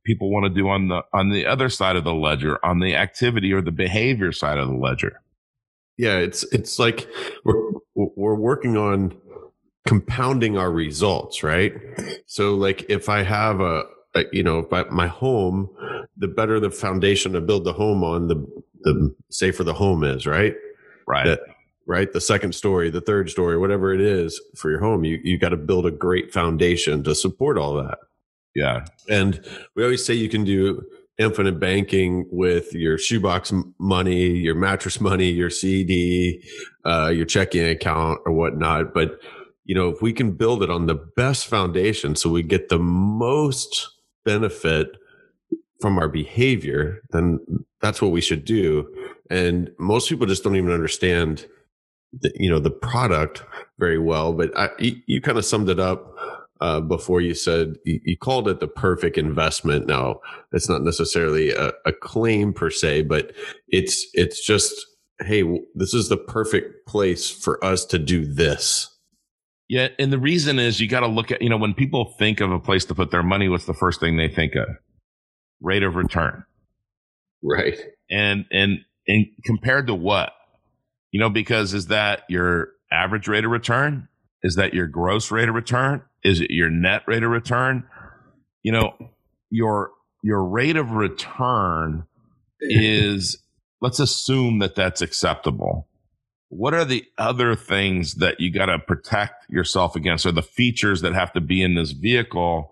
people 0.06 0.32
want 0.32 0.46
to 0.46 0.50
do 0.50 0.68
on 0.70 0.88
the, 0.88 1.02
on 1.14 1.30
the 1.30 1.46
other 1.46 1.70
side 1.70 1.96
of 1.96 2.04
the 2.04 2.14
ledger, 2.14 2.64
on 2.66 2.80
the 2.80 2.96
activity 2.96 3.52
or 3.52 3.62
the 3.62 3.72
behavior 3.72 4.32
side 4.32 4.58
of 4.58 4.68
the 4.68 4.76
ledger. 4.76 5.22
Yeah. 5.98 6.18
It's, 6.18 6.44
it's 6.52 6.80
like 6.80 7.08
we're, 7.44 7.72
we're 7.96 8.36
working 8.36 8.78
on 8.78 9.16
compounding 9.86 10.58
our 10.58 10.72
results, 10.72 11.44
right? 11.44 11.74
So 12.25 12.56
like 12.56 12.86
if 12.90 13.08
I 13.10 13.24
have 13.24 13.62
a, 13.62 13.84
you 14.32 14.44
know, 14.44 14.68
my 14.92 15.08
home, 15.08 15.70
the 16.18 16.28
better 16.28 16.60
the 16.60 16.72
foundation 16.72 17.34
to 17.34 17.42
build 17.42 17.66
the 17.66 17.74
home 17.74 18.04
on, 18.04 18.28
the 18.28 18.46
the 18.82 19.16
safer 19.30 19.64
the 19.64 19.74
home 19.74 20.04
is, 20.04 20.25
right? 20.25 20.56
Right. 21.08 21.25
That, 21.25 21.40
right. 21.86 22.12
The 22.12 22.22
second 22.22 22.56
story, 22.56 22.90
the 22.90 23.02
third 23.02 23.30
story, 23.30 23.58
whatever 23.58 23.94
it 23.94 24.00
is 24.00 24.40
for 24.56 24.72
your 24.72 24.80
home, 24.80 25.04
you 25.04 25.20
you 25.24 25.38
got 25.38 25.50
to 25.50 25.58
build 25.58 25.86
a 25.86 25.92
great 25.92 26.32
foundation 26.32 27.04
to 27.04 27.14
support 27.14 27.58
all 27.58 27.74
that. 27.75 27.98
Yeah. 28.56 28.86
And 29.10 29.46
we 29.75 29.84
always 29.84 30.06
say 30.06 30.14
you 30.14 30.30
can 30.30 30.46
do 30.46 30.82
infinite 31.18 31.60
banking 31.60 32.28
with 32.30 32.74
your 32.74 32.98
shoebox 32.98 33.54
money, 33.80 34.30
your 34.32 34.56
mattress 34.56 35.00
money, 35.00 35.30
your 35.30 35.50
CD, 35.50 36.44
uh, 36.86 37.12
your 37.14 37.26
checking 37.26 37.66
account 37.66 38.20
or 38.26 38.34
whatnot. 38.34 38.94
But, 38.94 39.20
you 39.64 39.76
know, 39.76 39.90
if 39.90 40.02
we 40.02 40.12
can 40.12 40.34
build 40.34 40.62
it 40.62 40.70
on 40.70 40.88
the 40.88 40.96
best 40.96 41.48
foundation 41.48 42.16
so 42.16 42.30
we 42.30 42.44
get 42.44 42.70
the 42.70 42.80
most 42.80 43.90
benefit 44.26 44.98
from 45.80 45.98
our 45.98 46.10
behavior, 46.10 47.02
then 47.12 47.40
that's 47.82 48.02
what 48.02 48.12
we 48.12 48.22
should 48.22 48.46
do. 48.46 48.88
And 49.30 49.72
most 49.80 50.10
people 50.10 50.28
just 50.28 50.44
don't 50.44 50.56
even 50.56 50.72
understand 50.72 51.46
the, 52.20 52.32
you 52.36 52.50
know, 52.50 52.60
the 52.60 52.72
product 52.72 53.44
very 53.80 54.00
well. 54.00 54.34
But 54.34 54.58
I, 54.58 54.70
you, 54.80 54.98
you 55.08 55.22
kind 55.22 55.38
of 55.38 55.46
summed 55.46 55.70
it 55.70 55.80
up 55.80 56.16
uh, 56.62 56.80
before 56.80 57.22
you 57.22 57.34
said 57.34 57.76
you, 57.86 58.00
you, 58.04 58.18
called 58.18 58.48
it 58.48 58.60
the 58.60 58.68
perfect 58.68 59.18
investment. 59.18 59.88
Now, 59.88 60.22
it's 60.52 60.70
not 60.70 60.84
necessarily 60.84 61.52
a, 61.52 61.72
a 61.86 61.92
claim 61.92 62.54
per 62.54 62.70
se, 62.70 63.04
but 63.04 63.34
it's 63.68 64.08
it's 64.14 64.46
just 64.46 64.74
hey, 65.20 65.44
this 65.76 65.94
is 65.94 66.10
the 66.10 66.18
perfect 66.18 66.86
place 66.88 67.30
for 67.30 67.64
us 67.64 67.86
to 67.86 68.00
do 68.00 68.26
this. 68.26 68.90
Yeah, 69.68 69.88
and 69.98 70.14
the 70.14 70.20
reason 70.20 70.60
is 70.60 70.80
you 70.80 70.88
got 70.88 71.00
to 71.02 71.08
look 71.08 71.32
at 71.32 71.42
you 71.42 71.50
know 71.50 71.58
when 71.58 71.74
people 71.74 72.14
think 72.18 72.40
of 72.40 72.52
a 72.52 72.60
place 72.60 72.86
to 72.86 72.96
put 72.96 73.12
their 73.12 73.24
money, 73.24 73.50
what's 73.50 73.66
the 73.66 73.74
first 73.74 74.00
thing 74.00 74.18
they 74.18 74.30
think 74.30 74.56
of? 74.56 74.68
Rate 75.62 75.84
of 75.84 75.96
return. 75.96 76.46
Right. 77.44 77.78
And 78.10 78.46
and 78.52 78.80
and 79.08 79.28
compared 79.44 79.88
to 79.88 79.96
what? 79.96 80.34
You 81.12 81.20
know, 81.20 81.30
because 81.30 81.74
is 81.74 81.88
that 81.88 82.24
your 82.30 82.70
average 82.92 83.28
rate 83.28 83.46
of 83.46 83.52
return? 83.52 84.08
Is 84.46 84.56
that 84.56 84.74
your 84.74 84.88
gross 84.88 85.32
rate 85.32 85.50
of 85.50 85.56
return? 85.56 86.02
Is 86.24 86.40
it 86.40 86.52
your 86.52 86.70
net 86.70 87.04
rate 87.08 87.24
of 87.24 87.32
return? 87.32 87.88
You 88.64 88.72
know, 88.72 88.94
your 89.50 89.92
your 90.24 90.44
rate 90.44 90.75
of 90.75 90.92
return 90.92 92.06
is 92.60 93.38
let's 93.82 94.00
assume 94.00 94.60
that 94.60 94.75
that's 94.75 95.02
acceptable. 95.02 95.88
What 96.50 96.74
are 96.74 96.86
the 96.86 97.06
other 97.18 97.56
things 97.56 98.16
that 98.16 98.40
you 98.40 98.52
got 98.52 98.68
to 98.68 98.80
protect 98.80 99.50
yourself 99.50 99.96
against 99.96 100.25
or 100.25 100.32
the 100.32 100.42
features 100.42 101.02
that 101.02 101.14
have 101.14 101.34
to 101.34 101.42
be 101.42 101.62
in 101.62 101.75
this 101.75 101.92
vehicle 101.92 102.72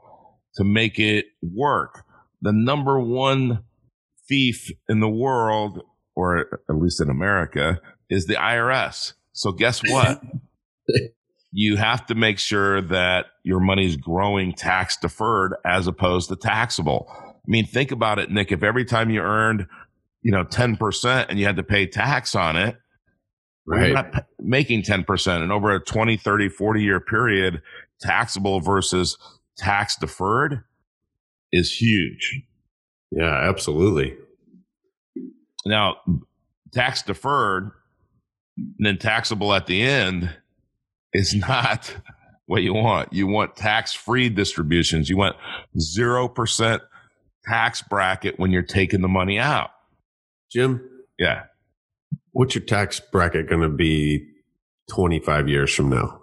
to 0.55 0.63
make 0.63 0.99
it 0.99 1.25
work? 1.41 2.05
The 2.41 2.53
number 2.53 2.99
one 2.99 3.63
thief 4.27 4.71
in 4.87 4.99
the 4.99 5.09
world 5.09 5.81
or 6.15 6.61
at 6.69 6.75
least 6.75 7.01
in 7.01 7.09
America, 7.09 7.79
is 8.09 8.25
the 8.27 8.35
IRS. 8.35 9.13
So 9.31 9.51
guess 9.51 9.81
what? 9.87 10.21
you 11.55 11.75
have 11.75 12.05
to 12.07 12.15
make 12.15 12.39
sure 12.39 12.81
that 12.81 13.27
your 13.43 13.59
money 13.59 13.85
is 13.85 13.95
growing 13.95 14.53
tax 14.53 14.97
deferred 14.97 15.53
as 15.63 15.85
opposed 15.85 16.29
to 16.29 16.35
taxable. 16.35 17.07
I 17.09 17.45
mean, 17.45 17.67
think 17.67 17.91
about 17.91 18.17
it, 18.17 18.31
Nick. 18.31 18.51
If 18.51 18.63
every 18.63 18.83
time 18.83 19.11
you 19.11 19.21
earned, 19.21 19.67
you 20.23 20.31
know, 20.31 20.43
10% 20.43 21.25
and 21.29 21.37
you 21.37 21.45
had 21.45 21.57
to 21.57 21.63
pay 21.63 21.85
tax 21.85 22.33
on 22.33 22.57
it, 22.57 22.75
right. 23.67 23.85
you're 23.85 23.93
not 23.93 24.25
making 24.39 24.81
10%. 24.81 25.41
And 25.43 25.51
over 25.51 25.75
a 25.75 25.79
20, 25.79 26.17
30, 26.17 26.49
40 26.49 26.81
year 26.81 26.99
period, 26.99 27.61
taxable 28.01 28.59
versus 28.59 29.15
tax 29.55 29.95
deferred 29.95 30.63
is 31.51 31.71
huge. 31.71 32.41
Yeah, 33.11 33.47
absolutely. 33.47 34.15
Now, 35.67 35.97
tax 36.71 37.03
deferred 37.03 37.69
and 38.57 38.87
then 38.87 38.97
taxable 38.97 39.53
at 39.53 39.67
the 39.67 39.83
end 39.83 40.35
is 41.13 41.33
not 41.35 41.95
what 42.45 42.63
you 42.63 42.73
want. 42.73 43.13
You 43.13 43.27
want 43.27 43.55
tax 43.55 43.93
free 43.93 44.29
distributions. 44.29 45.09
You 45.09 45.17
want 45.17 45.35
0% 45.77 46.79
tax 47.45 47.81
bracket 47.81 48.39
when 48.39 48.51
you're 48.51 48.61
taking 48.61 49.01
the 49.01 49.07
money 49.07 49.39
out. 49.39 49.71
Jim? 50.51 50.87
Yeah. 51.17 51.43
What's 52.31 52.55
your 52.55 52.63
tax 52.63 52.99
bracket 52.99 53.49
going 53.49 53.61
to 53.61 53.69
be 53.69 54.27
25 54.89 55.47
years 55.47 55.73
from 55.73 55.89
now? 55.89 56.19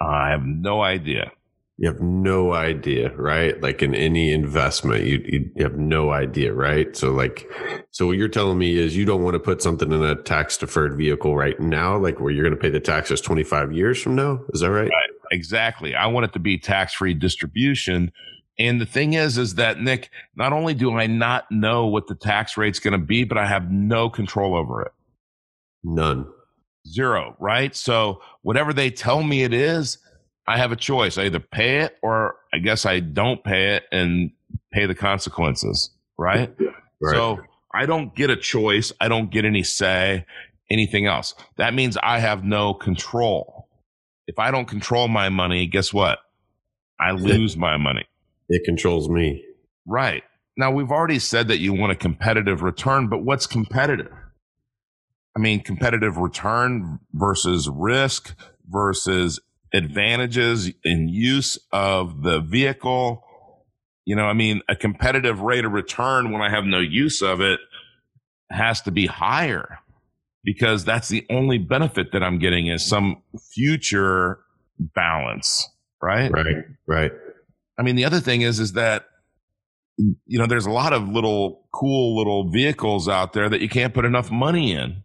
I 0.00 0.30
have 0.30 0.44
no 0.44 0.82
idea. 0.82 1.32
You 1.78 1.88
have 1.88 2.00
no 2.00 2.54
idea, 2.54 3.14
right? 3.16 3.60
Like 3.60 3.82
in 3.82 3.94
any 3.94 4.32
investment, 4.32 5.04
you, 5.04 5.50
you 5.54 5.62
have 5.62 5.76
no 5.76 6.10
idea, 6.10 6.54
right? 6.54 6.96
So 6.96 7.12
like, 7.12 7.46
so 7.90 8.06
what 8.06 8.16
you're 8.16 8.28
telling 8.28 8.56
me 8.56 8.78
is 8.78 8.96
you 8.96 9.04
don't 9.04 9.22
want 9.22 9.34
to 9.34 9.40
put 9.40 9.60
something 9.60 9.92
in 9.92 10.02
a 10.02 10.14
tax 10.14 10.56
deferred 10.56 10.96
vehicle 10.96 11.36
right 11.36 11.58
now, 11.60 11.98
like 11.98 12.18
where 12.18 12.32
you're 12.32 12.44
going 12.44 12.56
to 12.56 12.60
pay 12.60 12.70
the 12.70 12.80
taxes 12.80 13.20
25 13.20 13.72
years 13.72 14.00
from 14.00 14.14
now. 14.14 14.40
Is 14.54 14.60
that 14.60 14.70
right? 14.70 14.88
right. 14.88 15.10
Exactly. 15.32 15.94
I 15.94 16.06
want 16.06 16.24
it 16.24 16.32
to 16.32 16.38
be 16.38 16.56
tax 16.56 16.94
free 16.94 17.12
distribution. 17.12 18.10
And 18.58 18.80
the 18.80 18.86
thing 18.86 19.12
is, 19.12 19.36
is 19.36 19.56
that 19.56 19.80
Nick, 19.80 20.08
not 20.34 20.54
only 20.54 20.72
do 20.72 20.96
I 20.96 21.06
not 21.06 21.50
know 21.50 21.86
what 21.86 22.06
the 22.06 22.14
tax 22.14 22.56
rate's 22.56 22.78
going 22.78 22.98
to 22.98 23.06
be, 23.06 23.24
but 23.24 23.36
I 23.36 23.46
have 23.46 23.70
no 23.70 24.08
control 24.08 24.56
over 24.56 24.80
it. 24.80 24.92
None. 25.84 26.26
Zero. 26.88 27.36
Right. 27.38 27.76
So 27.76 28.22
whatever 28.40 28.72
they 28.72 28.90
tell 28.90 29.22
me 29.22 29.42
it 29.42 29.52
is, 29.52 29.98
I 30.48 30.58
have 30.58 30.72
a 30.72 30.76
choice. 30.76 31.18
I 31.18 31.24
either 31.24 31.40
pay 31.40 31.80
it 31.80 31.96
or 32.02 32.36
I 32.52 32.58
guess 32.58 32.86
I 32.86 33.00
don't 33.00 33.42
pay 33.42 33.76
it 33.76 33.84
and 33.90 34.30
pay 34.72 34.86
the 34.86 34.94
consequences. 34.94 35.90
Right. 36.18 36.54
right. 37.00 37.12
So 37.12 37.40
I 37.74 37.86
don't 37.86 38.14
get 38.14 38.30
a 38.30 38.36
choice. 38.36 38.92
I 39.00 39.08
don't 39.08 39.30
get 39.30 39.44
any 39.44 39.62
say, 39.62 40.24
anything 40.70 41.06
else. 41.06 41.34
That 41.56 41.74
means 41.74 41.96
I 42.02 42.20
have 42.20 42.44
no 42.44 42.74
control. 42.74 43.68
If 44.26 44.38
I 44.38 44.50
don't 44.50 44.66
control 44.66 45.08
my 45.08 45.28
money, 45.28 45.66
guess 45.66 45.92
what? 45.92 46.18
I 46.98 47.12
lose 47.12 47.56
my 47.56 47.76
money. 47.76 48.06
It 48.48 48.62
controls 48.64 49.08
me. 49.08 49.44
Right. 49.86 50.24
Now, 50.56 50.70
we've 50.70 50.90
already 50.90 51.18
said 51.18 51.48
that 51.48 51.58
you 51.58 51.74
want 51.74 51.92
a 51.92 51.96
competitive 51.96 52.62
return, 52.62 53.08
but 53.08 53.18
what's 53.18 53.46
competitive? 53.46 54.10
I 55.36 55.38
mean, 55.38 55.62
competitive 55.62 56.16
return 56.16 56.98
versus 57.12 57.68
risk 57.68 58.34
versus 58.68 59.38
advantages 59.72 60.70
in 60.84 61.08
use 61.08 61.58
of 61.72 62.22
the 62.22 62.40
vehicle. 62.40 63.22
You 64.04 64.16
know, 64.16 64.24
I 64.24 64.32
mean, 64.32 64.62
a 64.68 64.76
competitive 64.76 65.40
rate 65.40 65.64
of 65.64 65.72
return 65.72 66.32
when 66.32 66.42
I 66.42 66.50
have 66.50 66.64
no 66.64 66.78
use 66.78 67.22
of 67.22 67.40
it 67.40 67.60
has 68.50 68.80
to 68.82 68.90
be 68.90 69.06
higher 69.06 69.78
because 70.44 70.84
that's 70.84 71.08
the 71.08 71.26
only 71.28 71.58
benefit 71.58 72.12
that 72.12 72.22
I'm 72.22 72.38
getting 72.38 72.68
is 72.68 72.86
some 72.86 73.22
future 73.52 74.38
balance, 74.78 75.68
right? 76.00 76.30
Right. 76.30 76.64
Right. 76.86 77.12
I 77.78 77.82
mean, 77.82 77.96
the 77.96 78.04
other 78.04 78.20
thing 78.20 78.42
is, 78.42 78.60
is 78.60 78.72
that, 78.72 79.06
you 79.98 80.38
know, 80.38 80.46
there's 80.46 80.66
a 80.66 80.70
lot 80.70 80.92
of 80.92 81.08
little 81.08 81.66
cool 81.72 82.16
little 82.16 82.48
vehicles 82.50 83.08
out 83.08 83.32
there 83.32 83.48
that 83.48 83.60
you 83.60 83.68
can't 83.68 83.92
put 83.92 84.04
enough 84.04 84.30
money 84.30 84.72
in. 84.72 85.02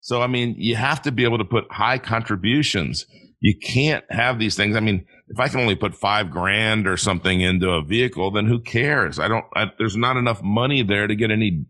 So, 0.00 0.22
I 0.22 0.26
mean, 0.26 0.54
you 0.58 0.76
have 0.76 1.02
to 1.02 1.12
be 1.12 1.24
able 1.24 1.38
to 1.38 1.44
put 1.44 1.70
high 1.70 1.98
contributions. 1.98 3.06
You 3.40 3.54
can't 3.58 4.04
have 4.10 4.38
these 4.38 4.54
things. 4.54 4.76
I 4.76 4.80
mean, 4.80 5.06
if 5.28 5.40
I 5.40 5.48
can 5.48 5.60
only 5.60 5.74
put 5.74 5.94
five 5.94 6.30
grand 6.30 6.86
or 6.86 6.96
something 6.96 7.40
into 7.40 7.70
a 7.70 7.82
vehicle, 7.82 8.30
then 8.30 8.46
who 8.46 8.60
cares? 8.60 9.18
I 9.18 9.28
don't, 9.28 9.46
I, 9.54 9.70
there's 9.78 9.96
not 9.96 10.16
enough 10.16 10.42
money 10.42 10.82
there 10.82 11.06
to 11.06 11.16
get 11.16 11.30
any 11.30 11.64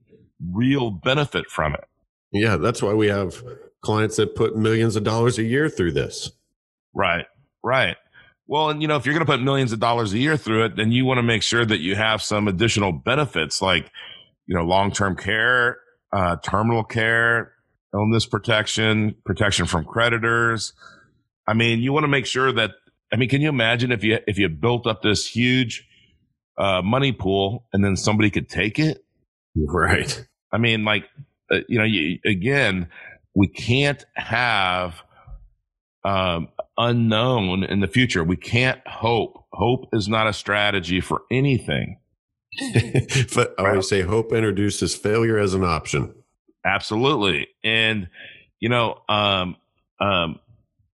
real 0.52 0.90
benefit 0.90 1.46
from 1.46 1.74
it. 1.74 1.84
Yeah. 2.32 2.56
That's 2.56 2.82
why 2.82 2.94
we 2.94 3.06
have 3.08 3.42
clients 3.82 4.16
that 4.16 4.34
put 4.34 4.56
millions 4.56 4.96
of 4.96 5.04
dollars 5.04 5.38
a 5.38 5.42
year 5.44 5.68
through 5.68 5.92
this. 5.92 6.30
Right. 6.92 7.26
Right. 7.62 7.96
Well, 8.46 8.70
and 8.70 8.82
you 8.82 8.88
know, 8.88 8.96
if 8.96 9.06
you're 9.06 9.14
going 9.14 9.24
to 9.24 9.30
put 9.30 9.40
millions 9.40 9.72
of 9.72 9.78
dollars 9.78 10.12
a 10.12 10.18
year 10.18 10.36
through 10.36 10.64
it, 10.64 10.76
then 10.76 10.90
you 10.90 11.04
want 11.04 11.18
to 11.18 11.22
make 11.22 11.42
sure 11.42 11.64
that 11.64 11.80
you 11.80 11.94
have 11.94 12.20
some 12.20 12.48
additional 12.48 12.90
benefits 12.90 13.62
like, 13.62 13.88
you 14.46 14.56
know, 14.56 14.64
long 14.64 14.90
term 14.90 15.14
care, 15.14 15.78
uh, 16.12 16.34
terminal 16.42 16.82
care, 16.82 17.52
illness 17.94 18.26
protection, 18.26 19.14
protection 19.24 19.66
from 19.66 19.84
creditors. 19.84 20.72
I 21.50 21.54
mean, 21.54 21.80
you 21.80 21.92
want 21.92 22.04
to 22.04 22.08
make 22.08 22.26
sure 22.26 22.52
that. 22.52 22.72
I 23.12 23.16
mean, 23.16 23.28
can 23.28 23.40
you 23.40 23.48
imagine 23.48 23.90
if 23.90 24.04
you 24.04 24.18
if 24.28 24.38
you 24.38 24.48
built 24.48 24.86
up 24.86 25.02
this 25.02 25.26
huge 25.26 25.84
uh, 26.56 26.80
money 26.80 27.10
pool 27.10 27.66
and 27.72 27.84
then 27.84 27.96
somebody 27.96 28.30
could 28.30 28.48
take 28.48 28.78
it? 28.78 29.04
Right. 29.56 30.28
I 30.52 30.58
mean, 30.58 30.84
like, 30.84 31.08
uh, 31.50 31.58
you 31.68 31.78
know, 31.78 31.84
you, 31.84 32.20
again, 32.24 32.88
we 33.34 33.48
can't 33.48 34.04
have 34.14 35.02
um, 36.04 36.50
unknown 36.78 37.64
in 37.64 37.80
the 37.80 37.88
future. 37.88 38.22
We 38.22 38.36
can't 38.36 38.80
hope. 38.86 39.44
Hope 39.52 39.88
is 39.92 40.08
not 40.08 40.28
a 40.28 40.32
strategy 40.32 41.00
for 41.00 41.22
anything. 41.32 41.98
but 43.34 43.54
I 43.58 43.70
always 43.70 43.88
say 43.88 44.02
hope 44.02 44.32
introduces 44.32 44.94
failure 44.94 45.36
as 45.36 45.52
an 45.52 45.64
option. 45.64 46.14
Absolutely. 46.64 47.48
And, 47.64 48.08
you 48.60 48.68
know, 48.68 49.00
um, 49.08 49.56
um, 50.00 50.38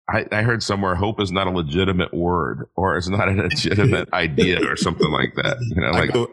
I, 0.08 0.26
I, 0.30 0.42
heard 0.42 0.62
somewhere 0.62 0.94
hope 0.94 1.20
is 1.20 1.32
not 1.32 1.48
a 1.48 1.50
legitimate 1.50 2.14
word 2.14 2.68
or 2.76 2.96
it's 2.96 3.08
not 3.08 3.28
a 3.28 3.32
legitimate 3.32 4.08
idea 4.12 4.64
or 4.70 4.76
something 4.76 5.10
like 5.10 5.34
that. 5.34 5.56
You 5.60 5.82
know, 5.82 5.90
like 5.90 6.10
I 6.10 6.12
go, 6.12 6.28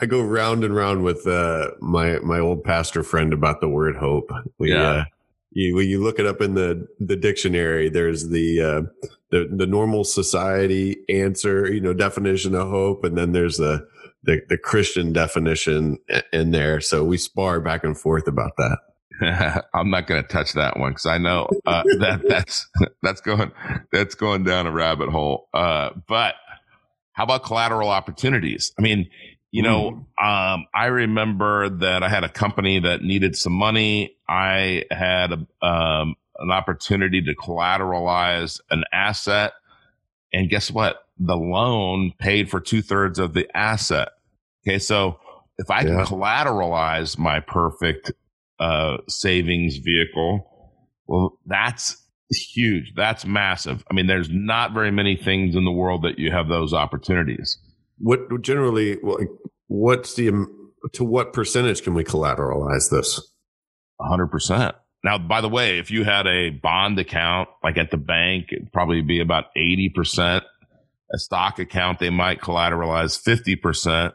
I 0.00 0.06
go 0.06 0.22
round 0.22 0.64
and 0.64 0.74
round 0.74 1.04
with 1.04 1.26
uh, 1.26 1.72
my 1.80 2.18
my 2.20 2.38
old 2.38 2.64
pastor 2.64 3.02
friend 3.02 3.32
about 3.32 3.60
the 3.60 3.68
word 3.68 3.96
hope. 3.96 4.30
We, 4.58 4.72
yeah. 4.72 4.82
Uh, 4.82 5.04
you, 5.54 5.74
when 5.74 5.88
you 5.88 6.02
look 6.02 6.18
it 6.18 6.26
up 6.26 6.40
in 6.40 6.54
the 6.54 6.86
the 6.98 7.16
dictionary, 7.16 7.88
there's 7.90 8.28
the 8.28 8.60
uh, 8.60 9.08
the 9.30 9.48
the 9.54 9.66
normal 9.66 10.04
society 10.04 11.04
answer, 11.08 11.70
you 11.70 11.80
know, 11.80 11.92
definition 11.92 12.54
of 12.54 12.68
hope, 12.68 13.04
and 13.04 13.18
then 13.18 13.32
there's 13.32 13.58
the 13.58 13.86
the, 14.22 14.40
the 14.48 14.56
Christian 14.56 15.12
definition 15.12 15.98
in 16.32 16.52
there. 16.52 16.80
So 16.80 17.04
we 17.04 17.16
spar 17.18 17.60
back 17.60 17.84
and 17.84 17.98
forth 17.98 18.28
about 18.28 18.56
that. 18.56 18.78
I'm 19.74 19.90
not 19.90 20.06
going 20.06 20.22
to 20.22 20.28
touch 20.28 20.52
that 20.54 20.78
one 20.78 20.92
because 20.92 21.06
I 21.06 21.18
know 21.18 21.48
uh, 21.66 21.82
that 21.98 22.22
that's 22.28 22.68
that's 23.02 23.20
going 23.20 23.52
that's 23.92 24.14
going 24.14 24.44
down 24.44 24.66
a 24.66 24.72
rabbit 24.72 25.08
hole. 25.08 25.48
Uh, 25.52 25.90
but 26.08 26.34
how 27.12 27.24
about 27.24 27.44
collateral 27.44 27.90
opportunities? 27.90 28.72
I 28.78 28.82
mean, 28.82 29.08
you 29.50 29.62
know, 29.62 30.06
mm. 30.20 30.54
um, 30.54 30.66
I 30.74 30.86
remember 30.86 31.68
that 31.68 32.02
I 32.02 32.08
had 32.08 32.24
a 32.24 32.28
company 32.28 32.80
that 32.80 33.02
needed 33.02 33.36
some 33.36 33.52
money. 33.52 34.16
I 34.28 34.84
had 34.90 35.32
a, 35.32 35.66
um, 35.66 36.16
an 36.38 36.50
opportunity 36.50 37.20
to 37.22 37.34
collateralize 37.34 38.60
an 38.70 38.84
asset, 38.92 39.52
and 40.32 40.48
guess 40.48 40.70
what? 40.70 41.02
the 41.18 41.36
loan 41.36 42.12
paid 42.18 42.50
for 42.50 42.60
two 42.60 42.82
thirds 42.82 43.18
of 43.18 43.32
the 43.32 43.48
asset. 43.56 44.08
Okay. 44.66 44.78
So 44.78 45.18
if 45.58 45.70
I 45.70 45.82
can 45.82 45.98
collateralize 46.04 47.18
my 47.18 47.40
perfect 47.40 48.12
uh, 48.62 48.98
savings 49.08 49.78
vehicle, 49.78 50.48
well, 51.06 51.38
that's 51.46 51.96
huge. 52.30 52.92
That's 52.96 53.26
massive. 53.26 53.84
I 53.90 53.94
mean, 53.94 54.06
there's 54.06 54.30
not 54.30 54.72
very 54.72 54.90
many 54.90 55.16
things 55.16 55.54
in 55.54 55.64
the 55.64 55.72
world 55.72 56.02
that 56.02 56.18
you 56.18 56.30
have 56.30 56.48
those 56.48 56.72
opportunities. 56.72 57.58
What 57.98 58.42
generally, 58.42 58.98
what's 59.66 60.14
the, 60.14 60.46
to 60.92 61.04
what 61.04 61.32
percentage 61.32 61.82
can 61.82 61.94
we 61.94 62.04
collateralize 62.04 62.90
this? 62.90 63.20
100%. 64.00 64.74
Now, 65.04 65.18
by 65.18 65.40
the 65.40 65.48
way, 65.48 65.78
if 65.78 65.90
you 65.90 66.04
had 66.04 66.26
a 66.26 66.50
bond 66.50 66.98
account 66.98 67.48
like 67.62 67.76
at 67.76 67.90
the 67.90 67.96
bank, 67.96 68.46
it'd 68.52 68.72
probably 68.72 69.02
be 69.02 69.20
about 69.20 69.46
80% 69.56 70.42
a 71.12 71.18
stock 71.18 71.58
account, 71.58 71.98
they 71.98 72.10
might 72.10 72.40
collateralize 72.40 73.20
50%. 73.22 74.12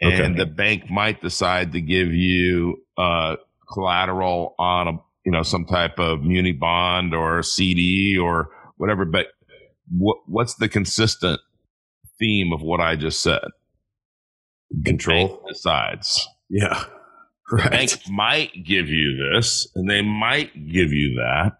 And 0.00 0.12
okay. 0.12 0.38
the 0.38 0.46
bank 0.46 0.90
might 0.90 1.20
decide 1.20 1.72
to 1.72 1.80
give 1.80 2.12
you 2.12 2.82
uh, 2.96 3.36
collateral 3.72 4.54
on 4.58 4.88
a, 4.88 4.92
you 5.24 5.32
know, 5.32 5.42
some 5.42 5.64
type 5.64 5.98
of 5.98 6.22
muni 6.22 6.52
bond 6.52 7.14
or 7.14 7.42
CD 7.42 8.16
or 8.18 8.48
whatever. 8.76 9.04
But 9.04 9.28
what, 9.90 10.18
what's 10.26 10.54
the 10.54 10.68
consistent 10.68 11.40
theme 12.18 12.52
of 12.52 12.62
what 12.62 12.80
I 12.80 12.96
just 12.96 13.22
said? 13.22 13.44
Control 14.84 15.42
decides. 15.48 16.26
Yeah. 16.48 16.84
Right. 17.50 17.64
The 17.64 17.70
bank 17.70 18.00
might 18.10 18.52
give 18.62 18.90
you 18.90 19.32
this 19.32 19.66
and 19.74 19.88
they 19.88 20.02
might 20.02 20.52
give 20.70 20.92
you 20.92 21.14
that. 21.14 21.56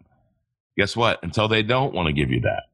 Guess 0.77 0.95
what? 0.95 1.19
Until 1.23 1.49
they 1.49 1.63
don't 1.63 1.95
want 1.95 2.09
to 2.09 2.13
give 2.13 2.31
you 2.31 2.41
that. 2.41 2.65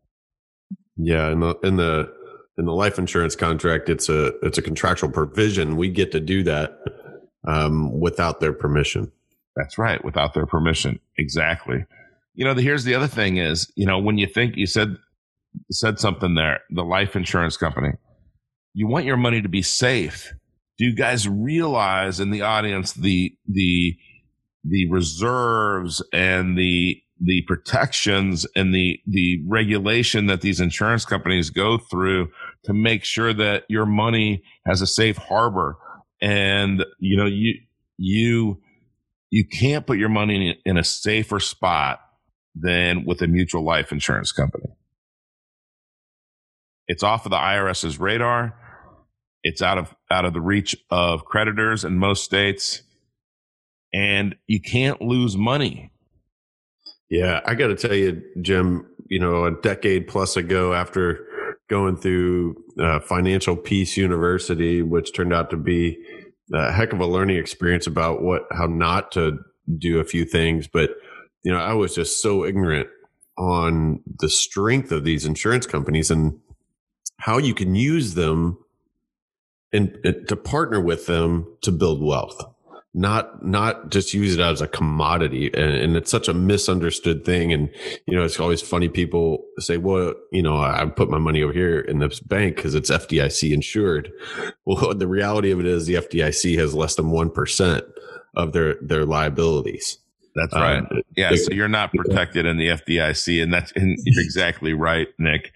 Yeah, 0.96 1.30
in 1.30 1.40
the 1.40 1.54
in 1.62 1.76
the 1.76 2.12
in 2.58 2.66
the 2.66 2.72
life 2.72 2.98
insurance 2.98 3.34
contract, 3.34 3.88
it's 3.88 4.08
a 4.08 4.36
it's 4.44 4.58
a 4.58 4.62
contractual 4.62 5.10
provision. 5.10 5.76
We 5.76 5.88
get 5.88 6.12
to 6.12 6.20
do 6.20 6.42
that 6.44 6.78
um, 7.46 7.98
without 7.98 8.40
their 8.40 8.52
permission. 8.52 9.10
That's 9.56 9.78
right, 9.78 10.04
without 10.04 10.34
their 10.34 10.46
permission. 10.46 10.98
Exactly. 11.18 11.84
You 12.34 12.44
know, 12.44 12.54
the, 12.54 12.62
here's 12.62 12.84
the 12.84 12.94
other 12.94 13.06
thing: 13.06 13.36
is 13.36 13.70
you 13.76 13.86
know 13.86 13.98
when 13.98 14.18
you 14.18 14.26
think 14.26 14.56
you 14.56 14.66
said 14.66 14.96
said 15.70 15.98
something 15.98 16.34
there, 16.34 16.60
the 16.70 16.82
life 16.82 17.14
insurance 17.14 17.56
company, 17.56 17.92
you 18.72 18.88
want 18.88 19.04
your 19.04 19.16
money 19.16 19.40
to 19.40 19.48
be 19.48 19.62
safe. 19.62 20.32
Do 20.78 20.84
you 20.84 20.96
guys 20.96 21.28
realize 21.28 22.18
in 22.18 22.30
the 22.30 22.42
audience 22.42 22.92
the 22.92 23.36
the 23.48 23.96
the 24.64 24.90
reserves 24.90 26.02
and 26.12 26.58
the 26.58 27.00
the 27.20 27.42
protections 27.46 28.46
and 28.56 28.74
the 28.74 28.98
the 29.06 29.40
regulation 29.46 30.26
that 30.26 30.40
these 30.40 30.60
insurance 30.60 31.04
companies 31.04 31.50
go 31.50 31.78
through 31.78 32.28
to 32.64 32.72
make 32.72 33.04
sure 33.04 33.32
that 33.32 33.64
your 33.68 33.86
money 33.86 34.42
has 34.66 34.82
a 34.82 34.86
safe 34.86 35.16
harbor 35.16 35.76
and 36.20 36.84
you 36.98 37.16
know 37.16 37.26
you 37.26 37.54
you 37.96 38.60
you 39.34 39.44
can't 39.44 39.84
put 39.84 39.98
your 39.98 40.10
money 40.10 40.60
in, 40.64 40.76
a 40.76 40.84
safer 40.84 41.40
spot 41.40 41.98
than 42.54 43.04
with 43.04 43.20
a 43.20 43.26
mutual 43.26 43.64
life 43.64 43.90
insurance 43.90 44.30
company. 44.30 44.68
It's 46.86 47.02
off 47.02 47.26
of 47.26 47.30
the 47.30 47.36
IRS's 47.36 47.98
radar. 47.98 48.54
It's 49.42 49.60
out 49.60 49.76
of 49.76 49.92
out 50.08 50.24
of 50.24 50.34
the 50.34 50.40
reach 50.40 50.76
of 50.88 51.24
creditors 51.24 51.84
in 51.84 51.98
most 51.98 52.22
states. 52.22 52.82
And 53.92 54.36
you 54.46 54.60
can't 54.60 55.02
lose 55.02 55.36
money. 55.36 55.90
Yeah, 57.10 57.40
I 57.44 57.56
got 57.56 57.68
to 57.68 57.74
tell 57.74 57.94
you, 57.94 58.22
Jim, 58.40 58.86
you 59.08 59.18
know, 59.18 59.46
a 59.46 59.50
decade 59.50 60.06
plus 60.06 60.36
ago 60.36 60.74
after 60.74 61.26
going 61.68 61.96
through 61.96 62.54
uh, 62.80 63.00
Financial 63.00 63.56
Peace 63.56 63.96
University, 63.96 64.80
which 64.80 65.12
turned 65.12 65.34
out 65.34 65.50
to 65.50 65.56
be 65.56 65.98
a 66.52 66.72
heck 66.72 66.92
of 66.92 67.00
a 67.00 67.06
learning 67.06 67.36
experience 67.36 67.86
about 67.86 68.22
what, 68.22 68.42
how 68.52 68.66
not 68.66 69.12
to 69.12 69.38
do 69.78 69.98
a 69.98 70.04
few 70.04 70.24
things. 70.24 70.66
But, 70.66 70.90
you 71.42 71.52
know, 71.52 71.58
I 71.58 71.74
was 71.74 71.94
just 71.94 72.20
so 72.20 72.44
ignorant 72.44 72.88
on 73.36 74.00
the 74.20 74.28
strength 74.28 74.92
of 74.92 75.04
these 75.04 75.24
insurance 75.24 75.66
companies 75.66 76.10
and 76.10 76.38
how 77.18 77.38
you 77.38 77.54
can 77.54 77.74
use 77.74 78.14
them 78.14 78.58
and, 79.72 79.98
and 80.04 80.28
to 80.28 80.36
partner 80.36 80.80
with 80.80 81.06
them 81.06 81.56
to 81.62 81.72
build 81.72 82.02
wealth 82.02 82.40
not 82.94 83.44
not 83.44 83.90
just 83.90 84.14
use 84.14 84.34
it 84.34 84.40
as 84.40 84.60
a 84.60 84.68
commodity. 84.68 85.50
And, 85.52 85.74
and, 85.74 85.96
it's 85.96 86.10
such 86.10 86.28
a 86.28 86.34
misunderstood 86.34 87.24
thing. 87.24 87.52
And 87.52 87.68
you 88.06 88.16
know 88.16 88.24
it's 88.24 88.38
always 88.38 88.62
funny 88.62 88.88
people 88.88 89.44
say 89.58 89.76
well 89.76 90.14
you 90.30 90.42
know 90.42 90.56
i 90.56 90.84
put 90.86 91.10
my 91.10 91.18
money 91.18 91.42
over 91.42 91.52
here 91.52 91.80
in 91.80 91.98
this 91.98 92.20
bank 92.20 92.56
because 92.56 92.74
it's 92.74 92.90
fdic 92.90 93.52
insured. 93.52 94.12
Well 94.66 94.94
the 94.94 95.08
reality 95.08 95.50
of 95.50 95.60
it 95.60 95.66
is 95.66 95.86
the 95.86 95.94
fdic 95.94 96.58
has 96.58 96.74
less 96.74 96.94
than 96.94 97.06
1% 97.06 97.82
of 98.36 98.52
their 98.52 98.76
their 98.80 99.04
liabilities. 99.04 99.98
That's 100.36 100.54
right. 100.54 100.78
Um, 100.78 101.02
yeah 101.16 101.30
they, 101.30 101.36
so 101.36 101.52
you're 101.52 101.68
not 101.68 101.92
protected 101.92 102.46
in 102.46 102.56
the 102.56 102.68
fdic 102.68 103.42
and 103.42 103.52
that's 103.52 103.72
and 103.72 103.98
you're 104.04 104.24
exactly 104.24 104.72
right 104.72 105.08
nick. 105.18 105.52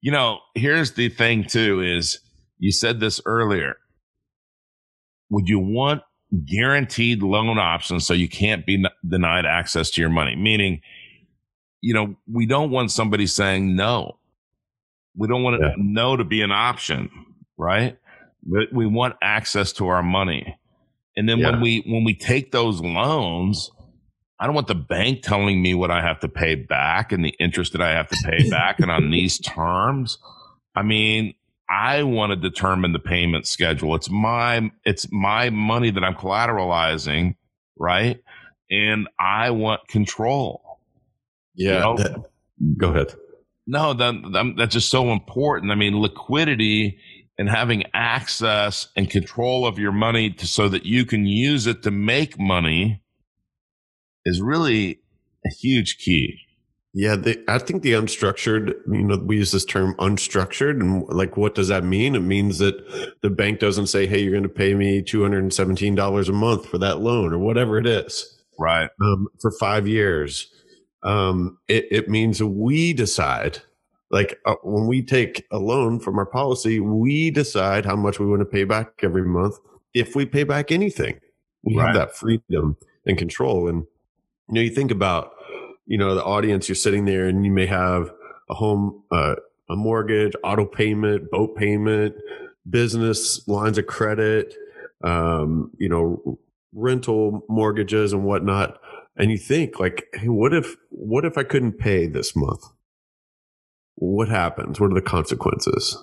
You 0.00 0.12
know 0.12 0.38
here's 0.54 0.92
the 0.92 1.08
thing 1.08 1.44
too 1.44 1.82
is 1.82 2.20
you 2.58 2.70
said 2.70 3.00
this 3.00 3.20
earlier. 3.26 3.76
Would 5.30 5.48
you 5.48 5.58
want 5.58 6.02
guaranteed 6.44 7.22
loan 7.22 7.58
options 7.58 8.06
so 8.06 8.14
you 8.14 8.28
can't 8.28 8.66
be 8.66 8.84
denied 9.06 9.46
access 9.46 9.90
to 9.92 10.00
your 10.00 10.10
money. 10.10 10.36
Meaning, 10.36 10.80
you 11.80 11.94
know, 11.94 12.16
we 12.30 12.46
don't 12.46 12.70
want 12.70 12.90
somebody 12.90 13.26
saying 13.26 13.76
no. 13.76 14.18
We 15.16 15.28
don't 15.28 15.42
want 15.42 15.60
yeah. 15.60 15.72
no 15.76 16.16
to 16.16 16.24
be 16.24 16.42
an 16.42 16.52
option, 16.52 17.10
right? 17.56 17.98
But 18.42 18.72
we 18.72 18.86
want 18.86 19.16
access 19.22 19.72
to 19.74 19.88
our 19.88 20.02
money. 20.02 20.58
And 21.16 21.28
then 21.28 21.38
yeah. 21.38 21.50
when 21.50 21.60
we 21.60 21.82
when 21.86 22.04
we 22.04 22.14
take 22.14 22.52
those 22.52 22.80
loans, 22.80 23.70
I 24.38 24.46
don't 24.46 24.54
want 24.54 24.66
the 24.66 24.74
bank 24.74 25.22
telling 25.22 25.62
me 25.62 25.74
what 25.74 25.90
I 25.90 26.02
have 26.02 26.20
to 26.20 26.28
pay 26.28 26.54
back 26.54 27.12
and 27.12 27.24
the 27.24 27.34
interest 27.40 27.72
that 27.72 27.80
I 27.80 27.92
have 27.92 28.08
to 28.08 28.16
pay 28.24 28.50
back 28.50 28.80
and 28.80 28.90
on 28.90 29.10
these 29.10 29.38
terms. 29.38 30.18
I 30.74 30.82
mean, 30.82 31.34
I 31.68 32.02
want 32.04 32.30
to 32.30 32.36
determine 32.36 32.92
the 32.92 32.98
payment 32.98 33.46
schedule. 33.46 33.94
It's 33.94 34.10
my 34.10 34.70
it's 34.84 35.10
my 35.10 35.50
money 35.50 35.90
that 35.90 36.04
I'm 36.04 36.14
collateralizing, 36.14 37.36
right? 37.76 38.20
And 38.70 39.08
I 39.18 39.50
want 39.50 39.88
control. 39.88 40.80
Yeah. 41.54 41.74
You 41.74 41.80
know? 41.80 41.96
that, 41.96 42.24
go 42.76 42.90
ahead. 42.90 43.14
No, 43.66 43.94
that, 43.94 44.54
that's 44.56 44.74
just 44.74 44.90
so 44.90 45.10
important. 45.10 45.72
I 45.72 45.74
mean, 45.74 46.00
liquidity 46.00 46.98
and 47.38 47.48
having 47.48 47.84
access 47.92 48.88
and 48.96 49.10
control 49.10 49.66
of 49.66 49.78
your 49.78 49.92
money 49.92 50.30
to, 50.30 50.46
so 50.46 50.68
that 50.68 50.86
you 50.86 51.04
can 51.04 51.26
use 51.26 51.66
it 51.66 51.82
to 51.82 51.90
make 51.90 52.38
money 52.38 53.02
is 54.24 54.40
really 54.40 55.00
a 55.44 55.50
huge 55.50 55.98
key. 55.98 56.38
Yeah, 56.98 57.14
the, 57.16 57.44
I 57.46 57.58
think 57.58 57.82
the 57.82 57.92
unstructured, 57.92 58.72
you 58.90 59.02
know, 59.02 59.18
we 59.18 59.36
use 59.36 59.52
this 59.52 59.66
term 59.66 59.94
unstructured. 59.96 60.80
And 60.80 61.06
like, 61.08 61.36
what 61.36 61.54
does 61.54 61.68
that 61.68 61.84
mean? 61.84 62.14
It 62.14 62.20
means 62.20 62.56
that 62.56 63.20
the 63.20 63.28
bank 63.28 63.60
doesn't 63.60 63.88
say, 63.88 64.06
hey, 64.06 64.22
you're 64.22 64.32
going 64.32 64.44
to 64.44 64.48
pay 64.48 64.72
me 64.72 65.02
$217 65.02 66.28
a 66.28 66.32
month 66.32 66.66
for 66.66 66.78
that 66.78 67.00
loan 67.00 67.34
or 67.34 67.38
whatever 67.38 67.76
it 67.76 67.86
is. 67.86 68.42
Right. 68.58 68.88
Um, 69.02 69.28
for 69.42 69.50
five 69.60 69.86
years. 69.86 70.50
Um, 71.02 71.58
it, 71.68 71.84
it 71.90 72.08
means 72.08 72.42
we 72.42 72.94
decide, 72.94 73.58
like, 74.10 74.38
uh, 74.46 74.54
when 74.62 74.86
we 74.86 75.02
take 75.02 75.44
a 75.50 75.58
loan 75.58 76.00
from 76.00 76.18
our 76.18 76.24
policy, 76.24 76.80
we 76.80 77.30
decide 77.30 77.84
how 77.84 77.96
much 77.96 78.18
we 78.18 78.24
want 78.24 78.40
to 78.40 78.46
pay 78.46 78.64
back 78.64 78.92
every 79.02 79.26
month 79.26 79.58
if 79.92 80.16
we 80.16 80.24
pay 80.24 80.44
back 80.44 80.72
anything. 80.72 81.20
We 81.62 81.76
right. 81.76 81.88
have 81.88 81.94
that 81.94 82.16
freedom 82.16 82.78
and 83.04 83.18
control. 83.18 83.68
And, 83.68 83.84
you 84.48 84.54
know, 84.54 84.60
you 84.62 84.70
think 84.70 84.90
about, 84.90 85.32
you 85.86 85.98
know 85.98 86.14
the 86.14 86.24
audience 86.24 86.68
you're 86.68 86.76
sitting 86.76 87.04
there 87.04 87.26
and 87.26 87.44
you 87.44 87.52
may 87.52 87.66
have 87.66 88.10
a 88.50 88.54
home 88.54 89.02
uh, 89.12 89.36
a 89.70 89.76
mortgage 89.76 90.32
auto 90.44 90.66
payment 90.66 91.30
boat 91.30 91.56
payment 91.56 92.14
business 92.68 93.46
lines 93.48 93.78
of 93.78 93.86
credit 93.86 94.54
um, 95.04 95.70
you 95.78 95.88
know 95.88 96.38
rental 96.76 97.44
mortgages 97.48 98.12
and 98.12 98.24
whatnot. 98.24 98.78
And 99.16 99.30
you 99.30 99.38
think 99.38 99.80
like 99.80 100.06
hey 100.14 100.28
what 100.28 100.52
if 100.52 100.76
what 100.90 101.24
if 101.24 101.38
i 101.38 101.42
couldn't 101.42 101.78
pay 101.78 102.06
this 102.06 102.36
month? 102.36 102.64
What 103.96 104.28
happens? 104.28 104.78
What 104.78 104.90
are 104.90 104.94
the 104.94 105.02
consequences? 105.02 105.96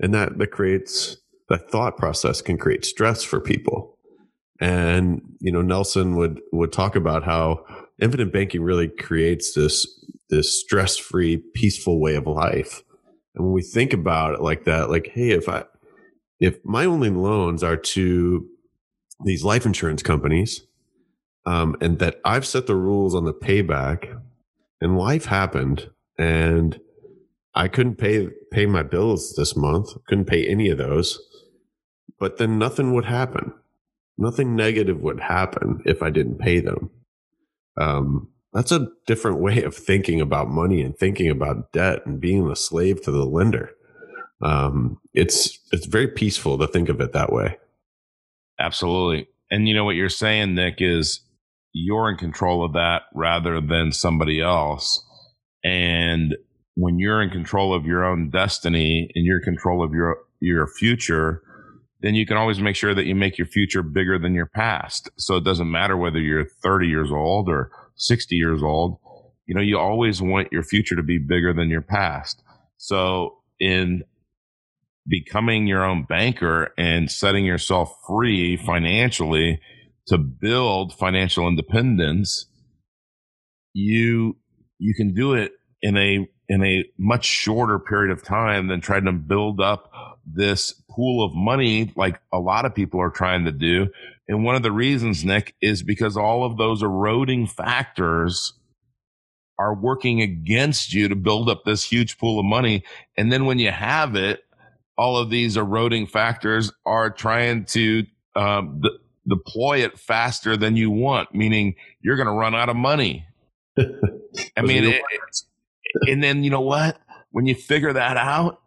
And 0.00 0.14
that 0.14 0.38
that 0.38 0.50
creates 0.50 1.18
that 1.48 1.70
thought 1.70 1.98
process 1.98 2.40
can 2.40 2.56
create 2.56 2.84
stress 2.84 3.22
for 3.22 3.40
people. 3.40 3.98
And 4.60 5.22
you 5.40 5.52
know 5.52 5.62
nelson 5.62 6.16
would 6.16 6.40
would 6.52 6.72
talk 6.72 6.96
about 6.96 7.24
how 7.24 7.64
infinite 8.02 8.32
banking 8.32 8.62
really 8.62 8.88
creates 8.88 9.54
this 9.54 9.86
this 10.28 10.60
stress 10.60 10.96
free, 10.96 11.36
peaceful 11.54 12.00
way 12.00 12.14
of 12.14 12.26
life. 12.26 12.82
And 13.34 13.44
when 13.44 13.52
we 13.52 13.62
think 13.62 13.92
about 13.92 14.34
it 14.34 14.40
like 14.40 14.64
that, 14.64 14.90
like, 14.90 15.10
hey, 15.12 15.30
if 15.30 15.48
I 15.48 15.64
if 16.40 16.58
my 16.64 16.84
only 16.84 17.10
loans 17.10 17.62
are 17.62 17.76
to 17.76 18.46
these 19.24 19.44
life 19.44 19.64
insurance 19.64 20.02
companies, 20.02 20.62
um, 21.46 21.76
and 21.80 21.98
that 22.00 22.20
I've 22.24 22.46
set 22.46 22.66
the 22.66 22.74
rules 22.74 23.14
on 23.14 23.24
the 23.24 23.34
payback, 23.34 24.20
and 24.80 24.98
life 24.98 25.26
happened, 25.26 25.90
and 26.18 26.80
I 27.54 27.68
couldn't 27.68 27.96
pay 27.96 28.28
pay 28.50 28.66
my 28.66 28.82
bills 28.82 29.34
this 29.36 29.56
month, 29.56 29.90
couldn't 30.08 30.26
pay 30.26 30.46
any 30.46 30.68
of 30.70 30.78
those, 30.78 31.20
but 32.18 32.38
then 32.38 32.58
nothing 32.58 32.92
would 32.94 33.04
happen. 33.04 33.52
Nothing 34.18 34.56
negative 34.56 35.00
would 35.00 35.20
happen 35.20 35.82
if 35.86 36.02
I 36.02 36.10
didn't 36.10 36.38
pay 36.38 36.60
them 36.60 36.90
um, 37.80 38.28
that's 38.52 38.72
a 38.72 38.88
different 39.06 39.38
way 39.38 39.62
of 39.62 39.74
thinking 39.74 40.20
about 40.20 40.48
money 40.48 40.82
and 40.82 40.96
thinking 40.96 41.30
about 41.30 41.72
debt 41.72 42.00
and 42.04 42.20
being 42.20 42.50
a 42.50 42.56
slave 42.56 43.02
to 43.02 43.10
the 43.10 43.24
lender. 43.24 43.70
Um, 44.42 44.98
it's 45.14 45.58
it's 45.70 45.86
very 45.86 46.08
peaceful 46.08 46.58
to 46.58 46.66
think 46.66 46.88
of 46.88 47.00
it 47.00 47.12
that 47.12 47.32
way. 47.32 47.58
Absolutely, 48.58 49.28
and 49.50 49.68
you 49.68 49.74
know 49.74 49.84
what 49.84 49.96
you're 49.96 50.08
saying, 50.08 50.54
Nick, 50.54 50.76
is 50.78 51.20
you're 51.72 52.10
in 52.10 52.16
control 52.16 52.64
of 52.64 52.72
that 52.74 53.02
rather 53.14 53.60
than 53.60 53.92
somebody 53.92 54.40
else. 54.40 55.04
And 55.64 56.36
when 56.74 56.98
you're 56.98 57.22
in 57.22 57.30
control 57.30 57.74
of 57.74 57.86
your 57.86 58.04
own 58.04 58.30
destiny 58.30 59.10
and 59.14 59.24
you're 59.24 59.38
in 59.38 59.44
control 59.44 59.82
of 59.84 59.92
your 59.92 60.18
your 60.40 60.66
future, 60.66 61.42
then 62.02 62.14
you 62.14 62.26
can 62.26 62.36
always 62.36 62.60
make 62.60 62.76
sure 62.76 62.94
that 62.94 63.06
you 63.06 63.14
make 63.14 63.38
your 63.38 63.46
future 63.46 63.82
bigger 63.82 64.18
than 64.18 64.34
your 64.34 64.46
past. 64.46 65.08
So 65.16 65.36
it 65.36 65.44
doesn't 65.44 65.70
matter 65.70 65.96
whether 65.96 66.18
you're 66.18 66.44
30 66.44 66.88
years 66.88 67.10
old 67.12 67.48
or 67.48 67.70
60 67.94 68.34
years 68.34 68.62
old. 68.62 68.98
You 69.46 69.54
know, 69.54 69.60
you 69.60 69.78
always 69.78 70.20
want 70.20 70.52
your 70.52 70.64
future 70.64 70.96
to 70.96 71.02
be 71.02 71.18
bigger 71.18 71.52
than 71.52 71.70
your 71.70 71.80
past. 71.82 72.42
So 72.76 73.38
in 73.60 74.02
becoming 75.06 75.66
your 75.66 75.84
own 75.84 76.04
banker 76.08 76.72
and 76.76 77.10
setting 77.10 77.44
yourself 77.44 77.96
free 78.06 78.56
financially 78.56 79.60
to 80.08 80.18
build 80.18 80.92
financial 80.94 81.46
independence, 81.46 82.46
you 83.72 84.36
you 84.78 84.94
can 84.94 85.14
do 85.14 85.34
it 85.34 85.52
in 85.80 85.96
a 85.96 86.28
in 86.48 86.64
a 86.64 86.84
much 86.98 87.24
shorter 87.24 87.78
period 87.78 88.10
of 88.10 88.24
time 88.24 88.66
than 88.66 88.80
trying 88.80 89.04
to 89.04 89.12
build 89.12 89.60
up 89.60 89.90
this 90.26 90.72
pool 90.90 91.24
of 91.24 91.34
money 91.34 91.92
like 91.96 92.20
a 92.32 92.38
lot 92.38 92.64
of 92.64 92.74
people 92.74 93.00
are 93.00 93.10
trying 93.10 93.44
to 93.44 93.52
do. 93.52 93.88
And 94.28 94.44
one 94.44 94.54
of 94.54 94.62
the 94.62 94.72
reasons, 94.72 95.24
Nick, 95.24 95.54
is 95.60 95.82
because 95.82 96.16
all 96.16 96.44
of 96.44 96.56
those 96.56 96.82
eroding 96.82 97.46
factors 97.46 98.54
are 99.58 99.74
working 99.74 100.20
against 100.20 100.92
you 100.92 101.08
to 101.08 101.16
build 101.16 101.48
up 101.48 101.64
this 101.64 101.84
huge 101.84 102.18
pool 102.18 102.38
of 102.38 102.44
money. 102.44 102.84
And 103.16 103.32
then 103.32 103.44
when 103.46 103.58
you 103.58 103.70
have 103.70 104.16
it, 104.16 104.44
all 104.96 105.16
of 105.16 105.30
these 105.30 105.56
eroding 105.56 106.06
factors 106.06 106.72
are 106.86 107.10
trying 107.10 107.64
to 107.66 108.04
um, 108.36 108.82
deploy 109.28 109.78
it 109.78 109.98
faster 109.98 110.56
than 110.56 110.76
you 110.76 110.90
want, 110.90 111.34
meaning 111.34 111.74
you're 112.00 112.16
going 112.16 112.26
to 112.26 112.32
run 112.32 112.54
out 112.54 112.68
of 112.68 112.76
money. 112.76 113.26
I 113.78 114.62
mean, 114.62 114.84
it, 114.84 115.02
and 116.08 116.22
then 116.22 116.44
you 116.44 116.50
know 116.50 116.60
what? 116.60 116.98
When 117.30 117.46
you 117.46 117.54
figure 117.54 117.92
that 117.92 118.16
out, 118.16 118.60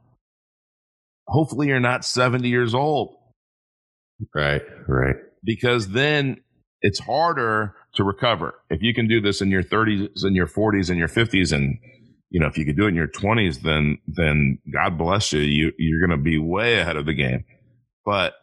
hopefully 1.28 1.68
you're 1.68 1.80
not 1.80 2.06
70 2.06 2.48
years 2.48 2.74
old. 2.74 3.16
Right, 4.34 4.62
right. 4.88 5.16
Because 5.44 5.90
then 5.90 6.38
it's 6.82 7.00
harder 7.00 7.76
to 7.96 8.04
recover. 8.04 8.56
If 8.70 8.82
you 8.82 8.94
can 8.94 9.08
do 9.08 9.22
this 9.22 9.42
in 9.42 9.50
your 9.50 9.64
30s 9.64 10.24
and 10.24 10.36
your 10.36 10.48
40s 10.48 10.90
and 10.90 10.98
your 10.98 11.08
50s 11.08 11.52
and 11.52 11.80
you 12.32 12.40
know, 12.40 12.48
if 12.48 12.58
you 12.58 12.66
could 12.66 12.76
do 12.76 12.86
it 12.86 12.90
in 12.90 12.96
your 12.96 13.08
20s 13.08 13.62
then 13.62 13.98
then 14.08 14.60
God 14.72 14.98
bless 14.98 15.32
you. 15.32 15.40
You 15.42 15.72
you're 15.78 16.06
going 16.06 16.18
to 16.18 16.24
be 16.24 16.38
way 16.38 16.80
ahead 16.80 16.98
of 16.98 17.06
the 17.06 17.14
game. 17.14 17.46
But 18.06 18.34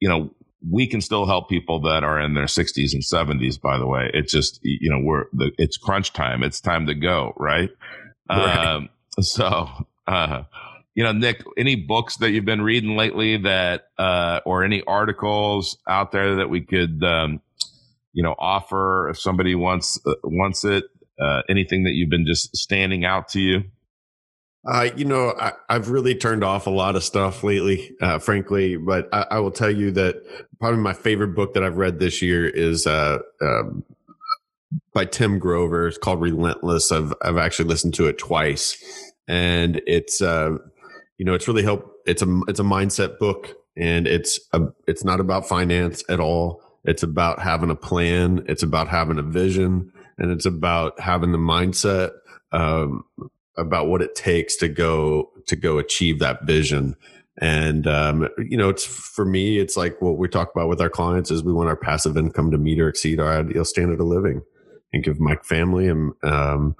you 0.00 0.08
know, 0.08 0.30
we 0.70 0.86
can 0.86 1.00
still 1.00 1.26
help 1.26 1.48
people 1.48 1.80
that 1.82 2.04
are 2.04 2.20
in 2.20 2.34
their 2.34 2.44
60s 2.44 2.92
and 2.92 3.02
70s 3.02 3.60
by 3.60 3.78
the 3.78 3.86
way. 3.86 4.10
It's 4.14 4.32
just 4.32 4.60
you 4.62 4.90
know, 4.90 5.00
we're 5.02 5.24
the, 5.32 5.50
it's 5.58 5.76
crunch 5.76 6.12
time. 6.12 6.42
It's 6.42 6.60
time 6.60 6.86
to 6.86 6.94
go, 6.94 7.32
right? 7.36 7.70
right. 8.30 8.66
Um 8.66 8.88
so 9.20 9.68
uh 10.06 10.44
you 10.98 11.04
know, 11.04 11.12
Nick, 11.12 11.44
any 11.56 11.76
books 11.76 12.16
that 12.16 12.32
you've 12.32 12.44
been 12.44 12.60
reading 12.60 12.96
lately 12.96 13.36
that, 13.36 13.84
uh, 13.98 14.40
or 14.44 14.64
any 14.64 14.82
articles 14.82 15.78
out 15.88 16.10
there 16.10 16.34
that 16.34 16.50
we 16.50 16.60
could, 16.60 17.04
um, 17.04 17.40
you 18.12 18.24
know, 18.24 18.34
offer 18.36 19.08
if 19.08 19.16
somebody 19.16 19.54
wants 19.54 20.00
uh, 20.04 20.14
wants 20.24 20.64
it? 20.64 20.86
Uh, 21.22 21.42
anything 21.48 21.84
that 21.84 21.92
you've 21.92 22.10
been 22.10 22.26
just 22.26 22.56
standing 22.56 23.04
out 23.04 23.28
to 23.28 23.40
you? 23.40 23.62
Uh, 24.68 24.88
you 24.96 25.04
know, 25.04 25.32
I, 25.38 25.52
have 25.70 25.88
really 25.88 26.16
turned 26.16 26.42
off 26.42 26.66
a 26.66 26.70
lot 26.70 26.96
of 26.96 27.04
stuff 27.04 27.44
lately, 27.44 27.92
uh, 28.00 28.18
frankly. 28.18 28.76
But 28.76 29.08
I, 29.12 29.24
I, 29.30 29.38
will 29.38 29.52
tell 29.52 29.70
you 29.70 29.92
that 29.92 30.16
probably 30.58 30.80
my 30.80 30.94
favorite 30.94 31.36
book 31.36 31.54
that 31.54 31.62
I've 31.62 31.76
read 31.76 32.00
this 32.00 32.22
year 32.22 32.44
is 32.44 32.88
uh, 32.88 33.18
um, 33.40 33.84
by 34.92 35.04
Tim 35.04 35.38
Grover. 35.38 35.86
It's 35.86 35.96
called 35.96 36.20
Relentless. 36.20 36.90
I've 36.90 37.14
I've 37.22 37.36
actually 37.36 37.68
listened 37.68 37.94
to 37.94 38.08
it 38.08 38.18
twice, 38.18 38.76
and 39.28 39.80
it's 39.86 40.20
uh, 40.20 40.58
you 41.18 41.24
know, 41.24 41.34
it's 41.34 41.48
really 41.48 41.64
helped. 41.64 41.88
It's 42.06 42.22
a 42.22 42.40
it's 42.48 42.60
a 42.60 42.64
mindset 42.64 43.18
book, 43.18 43.54
and 43.76 44.06
it's 44.06 44.40
a 44.52 44.62
it's 44.86 45.04
not 45.04 45.20
about 45.20 45.48
finance 45.48 46.02
at 46.08 46.20
all. 46.20 46.62
It's 46.84 47.02
about 47.02 47.40
having 47.40 47.70
a 47.70 47.76
plan. 47.76 48.44
It's 48.48 48.62
about 48.62 48.88
having 48.88 49.18
a 49.18 49.22
vision, 49.22 49.92
and 50.16 50.30
it's 50.30 50.46
about 50.46 50.98
having 51.00 51.32
the 51.32 51.38
mindset 51.38 52.12
um, 52.52 53.04
about 53.56 53.88
what 53.88 54.00
it 54.00 54.14
takes 54.14 54.56
to 54.56 54.68
go 54.68 55.30
to 55.46 55.56
go 55.56 55.78
achieve 55.78 56.20
that 56.20 56.44
vision. 56.44 56.94
And 57.40 57.86
um, 57.86 58.28
you 58.38 58.56
know, 58.56 58.68
it's 58.68 58.84
for 58.84 59.24
me, 59.24 59.58
it's 59.58 59.76
like 59.76 60.00
what 60.00 60.18
we 60.18 60.28
talk 60.28 60.50
about 60.54 60.68
with 60.68 60.80
our 60.80 60.90
clients 60.90 61.30
is 61.32 61.42
we 61.42 61.52
want 61.52 61.68
our 61.68 61.76
passive 61.76 62.16
income 62.16 62.52
to 62.52 62.58
meet 62.58 62.80
or 62.80 62.88
exceed 62.88 63.18
our 63.18 63.40
ideal 63.40 63.64
standard 63.64 64.00
of 64.00 64.06
living, 64.06 64.42
and 64.92 65.02
give 65.02 65.18
my 65.18 65.34
family 65.42 65.88
and 65.88 66.12
um, 66.22 66.76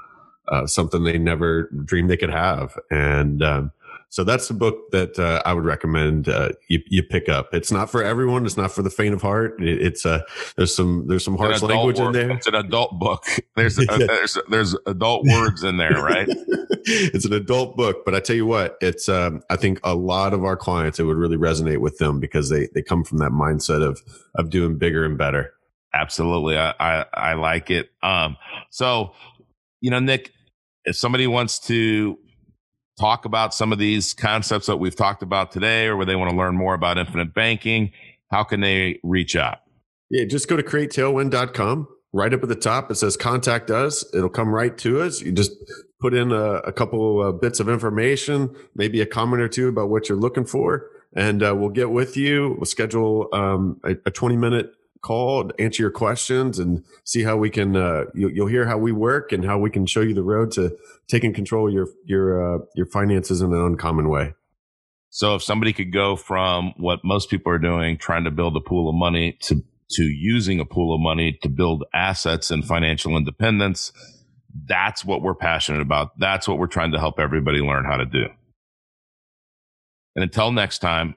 uh, 0.47 0.67
something 0.67 1.03
they 1.03 1.19
never 1.19 1.69
dreamed 1.85 2.09
they 2.09 2.17
could 2.17 2.31
have. 2.31 2.79
And 2.91 3.43
um, 3.43 3.73
so 4.11 4.25
that's 4.25 4.49
the 4.49 4.55
book 4.55 4.91
that 4.93 5.19
uh, 5.19 5.43
I 5.45 5.53
would 5.53 5.67
recommend 5.67 6.29
uh, 6.29 6.51
you, 6.69 6.81
you, 6.89 7.03
pick 7.03 7.29
up. 7.29 7.53
It's 7.53 7.71
not 7.71 7.91
for 7.91 8.03
everyone. 8.03 8.47
It's 8.47 8.57
not 8.57 8.73
for 8.73 8.81
the 8.81 8.89
faint 8.89 9.15
of 9.15 9.21
heart. 9.21 9.63
It, 9.63 9.83
it's 9.83 10.07
uh, 10.07 10.23
there's 10.57 10.75
some 10.75 11.07
there's 11.09 11.25
some 11.25 11.37
harsh 11.37 11.61
language 11.61 11.99
in 11.99 12.13
there. 12.13 12.31
It's 12.31 12.47
an 12.47 12.55
adult 12.55 12.99
book. 12.99 13.25
There's 13.57 13.79
yeah. 13.79 13.99
there's 13.99 14.39
there's 14.51 14.77
adult 14.87 15.27
words 15.27 15.65
in 15.65 15.79
there, 15.79 16.01
right? 16.01 16.29
it's 16.29 17.25
an 17.25 17.33
adult 17.33 17.77
book, 17.77 18.05
but 18.05 18.15
I 18.15 18.21
tell 18.21 18.37
you 18.37 18.47
what, 18.47 18.77
it's 18.81 19.09
um, 19.09 19.43
I 19.51 19.57
think 19.57 19.81
a 19.83 19.97
lot 19.97 20.33
of 20.33 20.45
our 20.45 20.57
clients 20.57 21.01
it 21.01 21.05
would 21.05 21.17
really 21.17 21.37
resonate 21.37 21.79
with 21.79 21.99
them 21.99 22.21
because 22.21 22.51
they 22.51 22.69
they 22.75 22.83
come 22.83 23.03
from 23.03 23.19
that 23.19 23.33
mindset 23.33 23.83
of 23.83 24.01
of 24.37 24.51
doing 24.51 24.79
bigger 24.79 25.05
and 25.05 25.19
better. 25.19 25.53
Absolutely, 25.93 26.57
I 26.57 26.73
I, 26.79 27.07
I 27.13 27.35
like 27.35 27.71
it. 27.71 27.91
Um, 28.03 28.37
so 28.71 29.13
you 29.81 29.91
know, 29.91 29.99
Nick, 29.99 30.33
if 30.85 30.97
somebody 30.97 31.27
wants 31.27 31.59
to 31.67 32.19
talk 32.99 33.25
about 33.25 33.55
some 33.55 33.73
of 33.73 33.79
these 33.79 34.13
concepts 34.15 34.67
that 34.67 34.77
we've 34.77 34.97
talked 34.97 35.23
about 35.23 35.53
today, 35.53 35.87
or 35.87 35.97
where 35.97 36.07
they 36.07 36.17
want 36.17 36.31
to 36.31 36.37
learn 36.37 36.57
more 36.57 36.75
about 36.75 36.99
infinite 36.99 37.33
banking, 37.35 37.93
how 38.31 38.45
can 38.45 38.61
they 38.61 39.01
reach 39.03 39.37
out? 39.37 39.59
Yeah, 40.11 40.25
just 40.25 40.49
go 40.49 40.57
to 40.57 40.63
createtailwind.com. 40.63 41.89
Right 42.13 42.33
up 42.33 42.43
at 42.43 42.49
the 42.49 42.57
top, 42.57 42.91
it 42.91 42.95
says 42.95 43.17
contact 43.19 43.71
us. 43.71 44.05
It'll 44.15 44.31
come 44.31 44.49
right 44.49 44.77
to 44.79 45.03
us. 45.03 45.21
You 45.21 45.31
just 45.31 45.53
put 46.01 46.15
in 46.15 46.33
a, 46.33 46.55
a 46.61 46.73
couple 46.73 47.21
uh, 47.21 47.33
bits 47.33 47.61
of 47.61 47.69
information, 47.69 48.55
maybe 48.75 49.01
a 49.01 49.07
comment 49.07 49.43
or 49.43 49.49
two 49.49 49.69
about 49.69 49.91
what 49.91 50.09
you're 50.09 50.19
looking 50.19 50.47
for, 50.47 50.87
and 51.15 51.43
uh, 51.43 51.55
we'll 51.55 51.69
get 51.69 51.91
with 51.91 52.17
you. 52.17 52.55
We'll 52.59 52.65
schedule 52.65 53.29
um, 53.33 53.79
a, 53.85 53.97
a 54.07 54.11
20 54.11 54.37
minute 54.37 54.73
call, 55.03 55.43
and 55.43 55.53
answer 55.59 55.83
your 55.83 55.91
questions, 55.91 56.59
and 56.59 56.85
see 57.05 57.23
how 57.23 57.37
we 57.37 57.51
can. 57.51 57.77
Uh, 57.77 58.05
you, 58.15 58.33
will 58.35 58.47
hear 58.47 58.67
how 58.67 58.79
we 58.79 58.93
work 58.93 59.33
and 59.33 59.45
how 59.45 59.59
we 59.59 59.71
can 59.71 59.87
show 59.87 60.01
you 60.01 60.15
the 60.15 60.23
road 60.23 60.51
to 60.53 60.77
taking 61.09 61.33
control 61.33 61.69
of 61.69 61.75
your 61.75 61.89
your 62.05 62.57
uh, 62.57 62.59
your 62.75 62.87
finances 62.87 63.41
in 63.41 63.53
an 63.53 63.61
uncommon 63.61 64.09
way. 64.09 64.35
So, 65.11 65.35
if 65.35 65.43
somebody 65.43 65.73
could 65.73 65.93
go 65.93 66.17
from 66.17 66.75
what 66.77 67.01
most 67.05 67.31
people 67.31 67.53
are 67.53 67.59
doing, 67.59 67.97
trying 67.97 68.25
to 68.25 68.31
build 68.31 68.57
a 68.57 68.61
pool 68.61 68.89
of 68.89 68.95
money, 68.95 69.39
to 69.43 69.63
to 69.93 70.03
using 70.03 70.61
a 70.61 70.65
pool 70.65 70.95
of 70.95 71.01
money 71.01 71.39
to 71.43 71.49
build 71.49 71.85
assets 71.95 72.51
and 72.51 72.65
financial 72.65 73.17
independence, 73.17 73.93
that's 74.67 75.05
what 75.05 75.23
we're 75.23 75.35
passionate 75.35 75.81
about. 75.81 76.19
That's 76.19 76.47
what 76.47 76.59
we're 76.59 76.67
trying 76.67 76.93
to 76.93 76.99
help 76.99 77.19
everybody 77.19 77.59
learn 77.59 77.85
how 77.85 77.97
to 77.97 78.05
do. 78.05 78.27
And 80.15 80.23
until 80.23 80.53
next 80.53 80.81
time, 80.81 81.15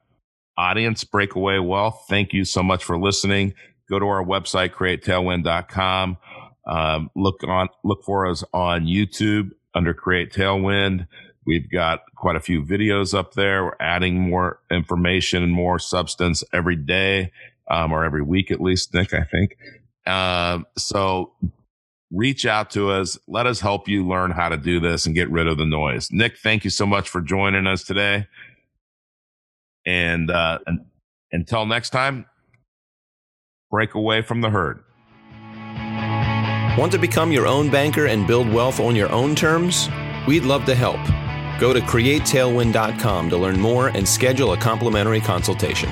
audience 0.58 1.04
breakaway 1.04 1.58
wealth, 1.58 2.06
thank 2.08 2.34
you 2.34 2.46
so 2.46 2.62
much 2.62 2.84
for 2.84 3.00
listening 3.00 3.54
go 3.92 4.00
to 4.00 4.08
our 4.08 4.24
website, 4.24 4.72
createtailwind.com. 4.72 6.18
Um, 6.66 7.12
look 7.16 7.44
on, 7.48 7.68
look 7.84 8.04
for 8.04 8.26
us 8.26 8.44
on 8.54 8.86
YouTube 8.86 9.52
under 9.76 9.94
Create 9.94 10.32
Tailwind. 10.32 11.08
We've 11.46 11.70
got 11.70 12.02
quite 12.16 12.36
a 12.36 12.40
few 12.40 12.64
videos 12.64 13.14
up 13.18 13.34
there. 13.34 13.66
We're 13.66 13.76
adding 13.80 14.20
more 14.20 14.60
information 14.72 15.44
and 15.44 15.52
more 15.52 15.80
substance 15.80 16.44
every 16.54 16.76
day, 16.76 17.32
um, 17.70 17.92
or 17.92 18.06
every 18.06 18.22
week 18.22 18.52
at 18.52 18.62
least, 18.62 18.94
Nick, 18.94 19.14
I 19.14 19.24
think. 19.24 19.58
Um, 20.06 20.66
so 20.78 21.34
reach 22.12 22.46
out 22.46 22.70
to 22.72 22.92
us. 22.92 23.18
Let 23.28 23.48
us 23.48 23.60
help 23.60 23.88
you 23.88 24.08
learn 24.08 24.32
how 24.32 24.50
to 24.50 24.58
do 24.58 24.80
this 24.80 25.06
and 25.06 25.16
get 25.16 25.30
rid 25.30 25.48
of 25.48 25.58
the 25.58 25.66
noise. 25.66 26.10
Nick, 26.12 26.38
thank 26.38 26.64
you 26.64 26.70
so 26.70 26.86
much 26.86 27.10
for 27.10 27.22
joining 27.22 27.68
us 27.68 27.84
today. 27.84 28.28
And, 29.86 30.30
uh, 30.30 30.60
and 30.68 30.86
until 31.32 31.66
next 31.66 31.90
time, 31.90 32.26
break 33.72 33.96
away 33.96 34.22
from 34.22 34.42
the 34.42 34.50
herd. 34.52 34.84
Want 36.78 36.92
to 36.92 37.00
become 37.00 37.32
your 37.32 37.48
own 37.48 37.70
banker 37.70 38.06
and 38.06 38.28
build 38.28 38.48
wealth 38.48 38.80
on 38.80 38.96
your 38.96 39.12
own 39.12 39.34
terms? 39.36 39.90
We'd 40.28 40.46
love 40.46 40.66
to 40.66 40.76
help. 40.76 41.00
Go 41.60 41.74
to 41.74 41.80
createtailwind.com 41.80 43.30
to 43.30 43.38
learn 43.38 43.60
more 43.60 43.88
and 43.88 44.08
schedule 44.08 44.54
a 44.54 44.58
complimentary 44.58 45.20
consultation. 45.22 45.90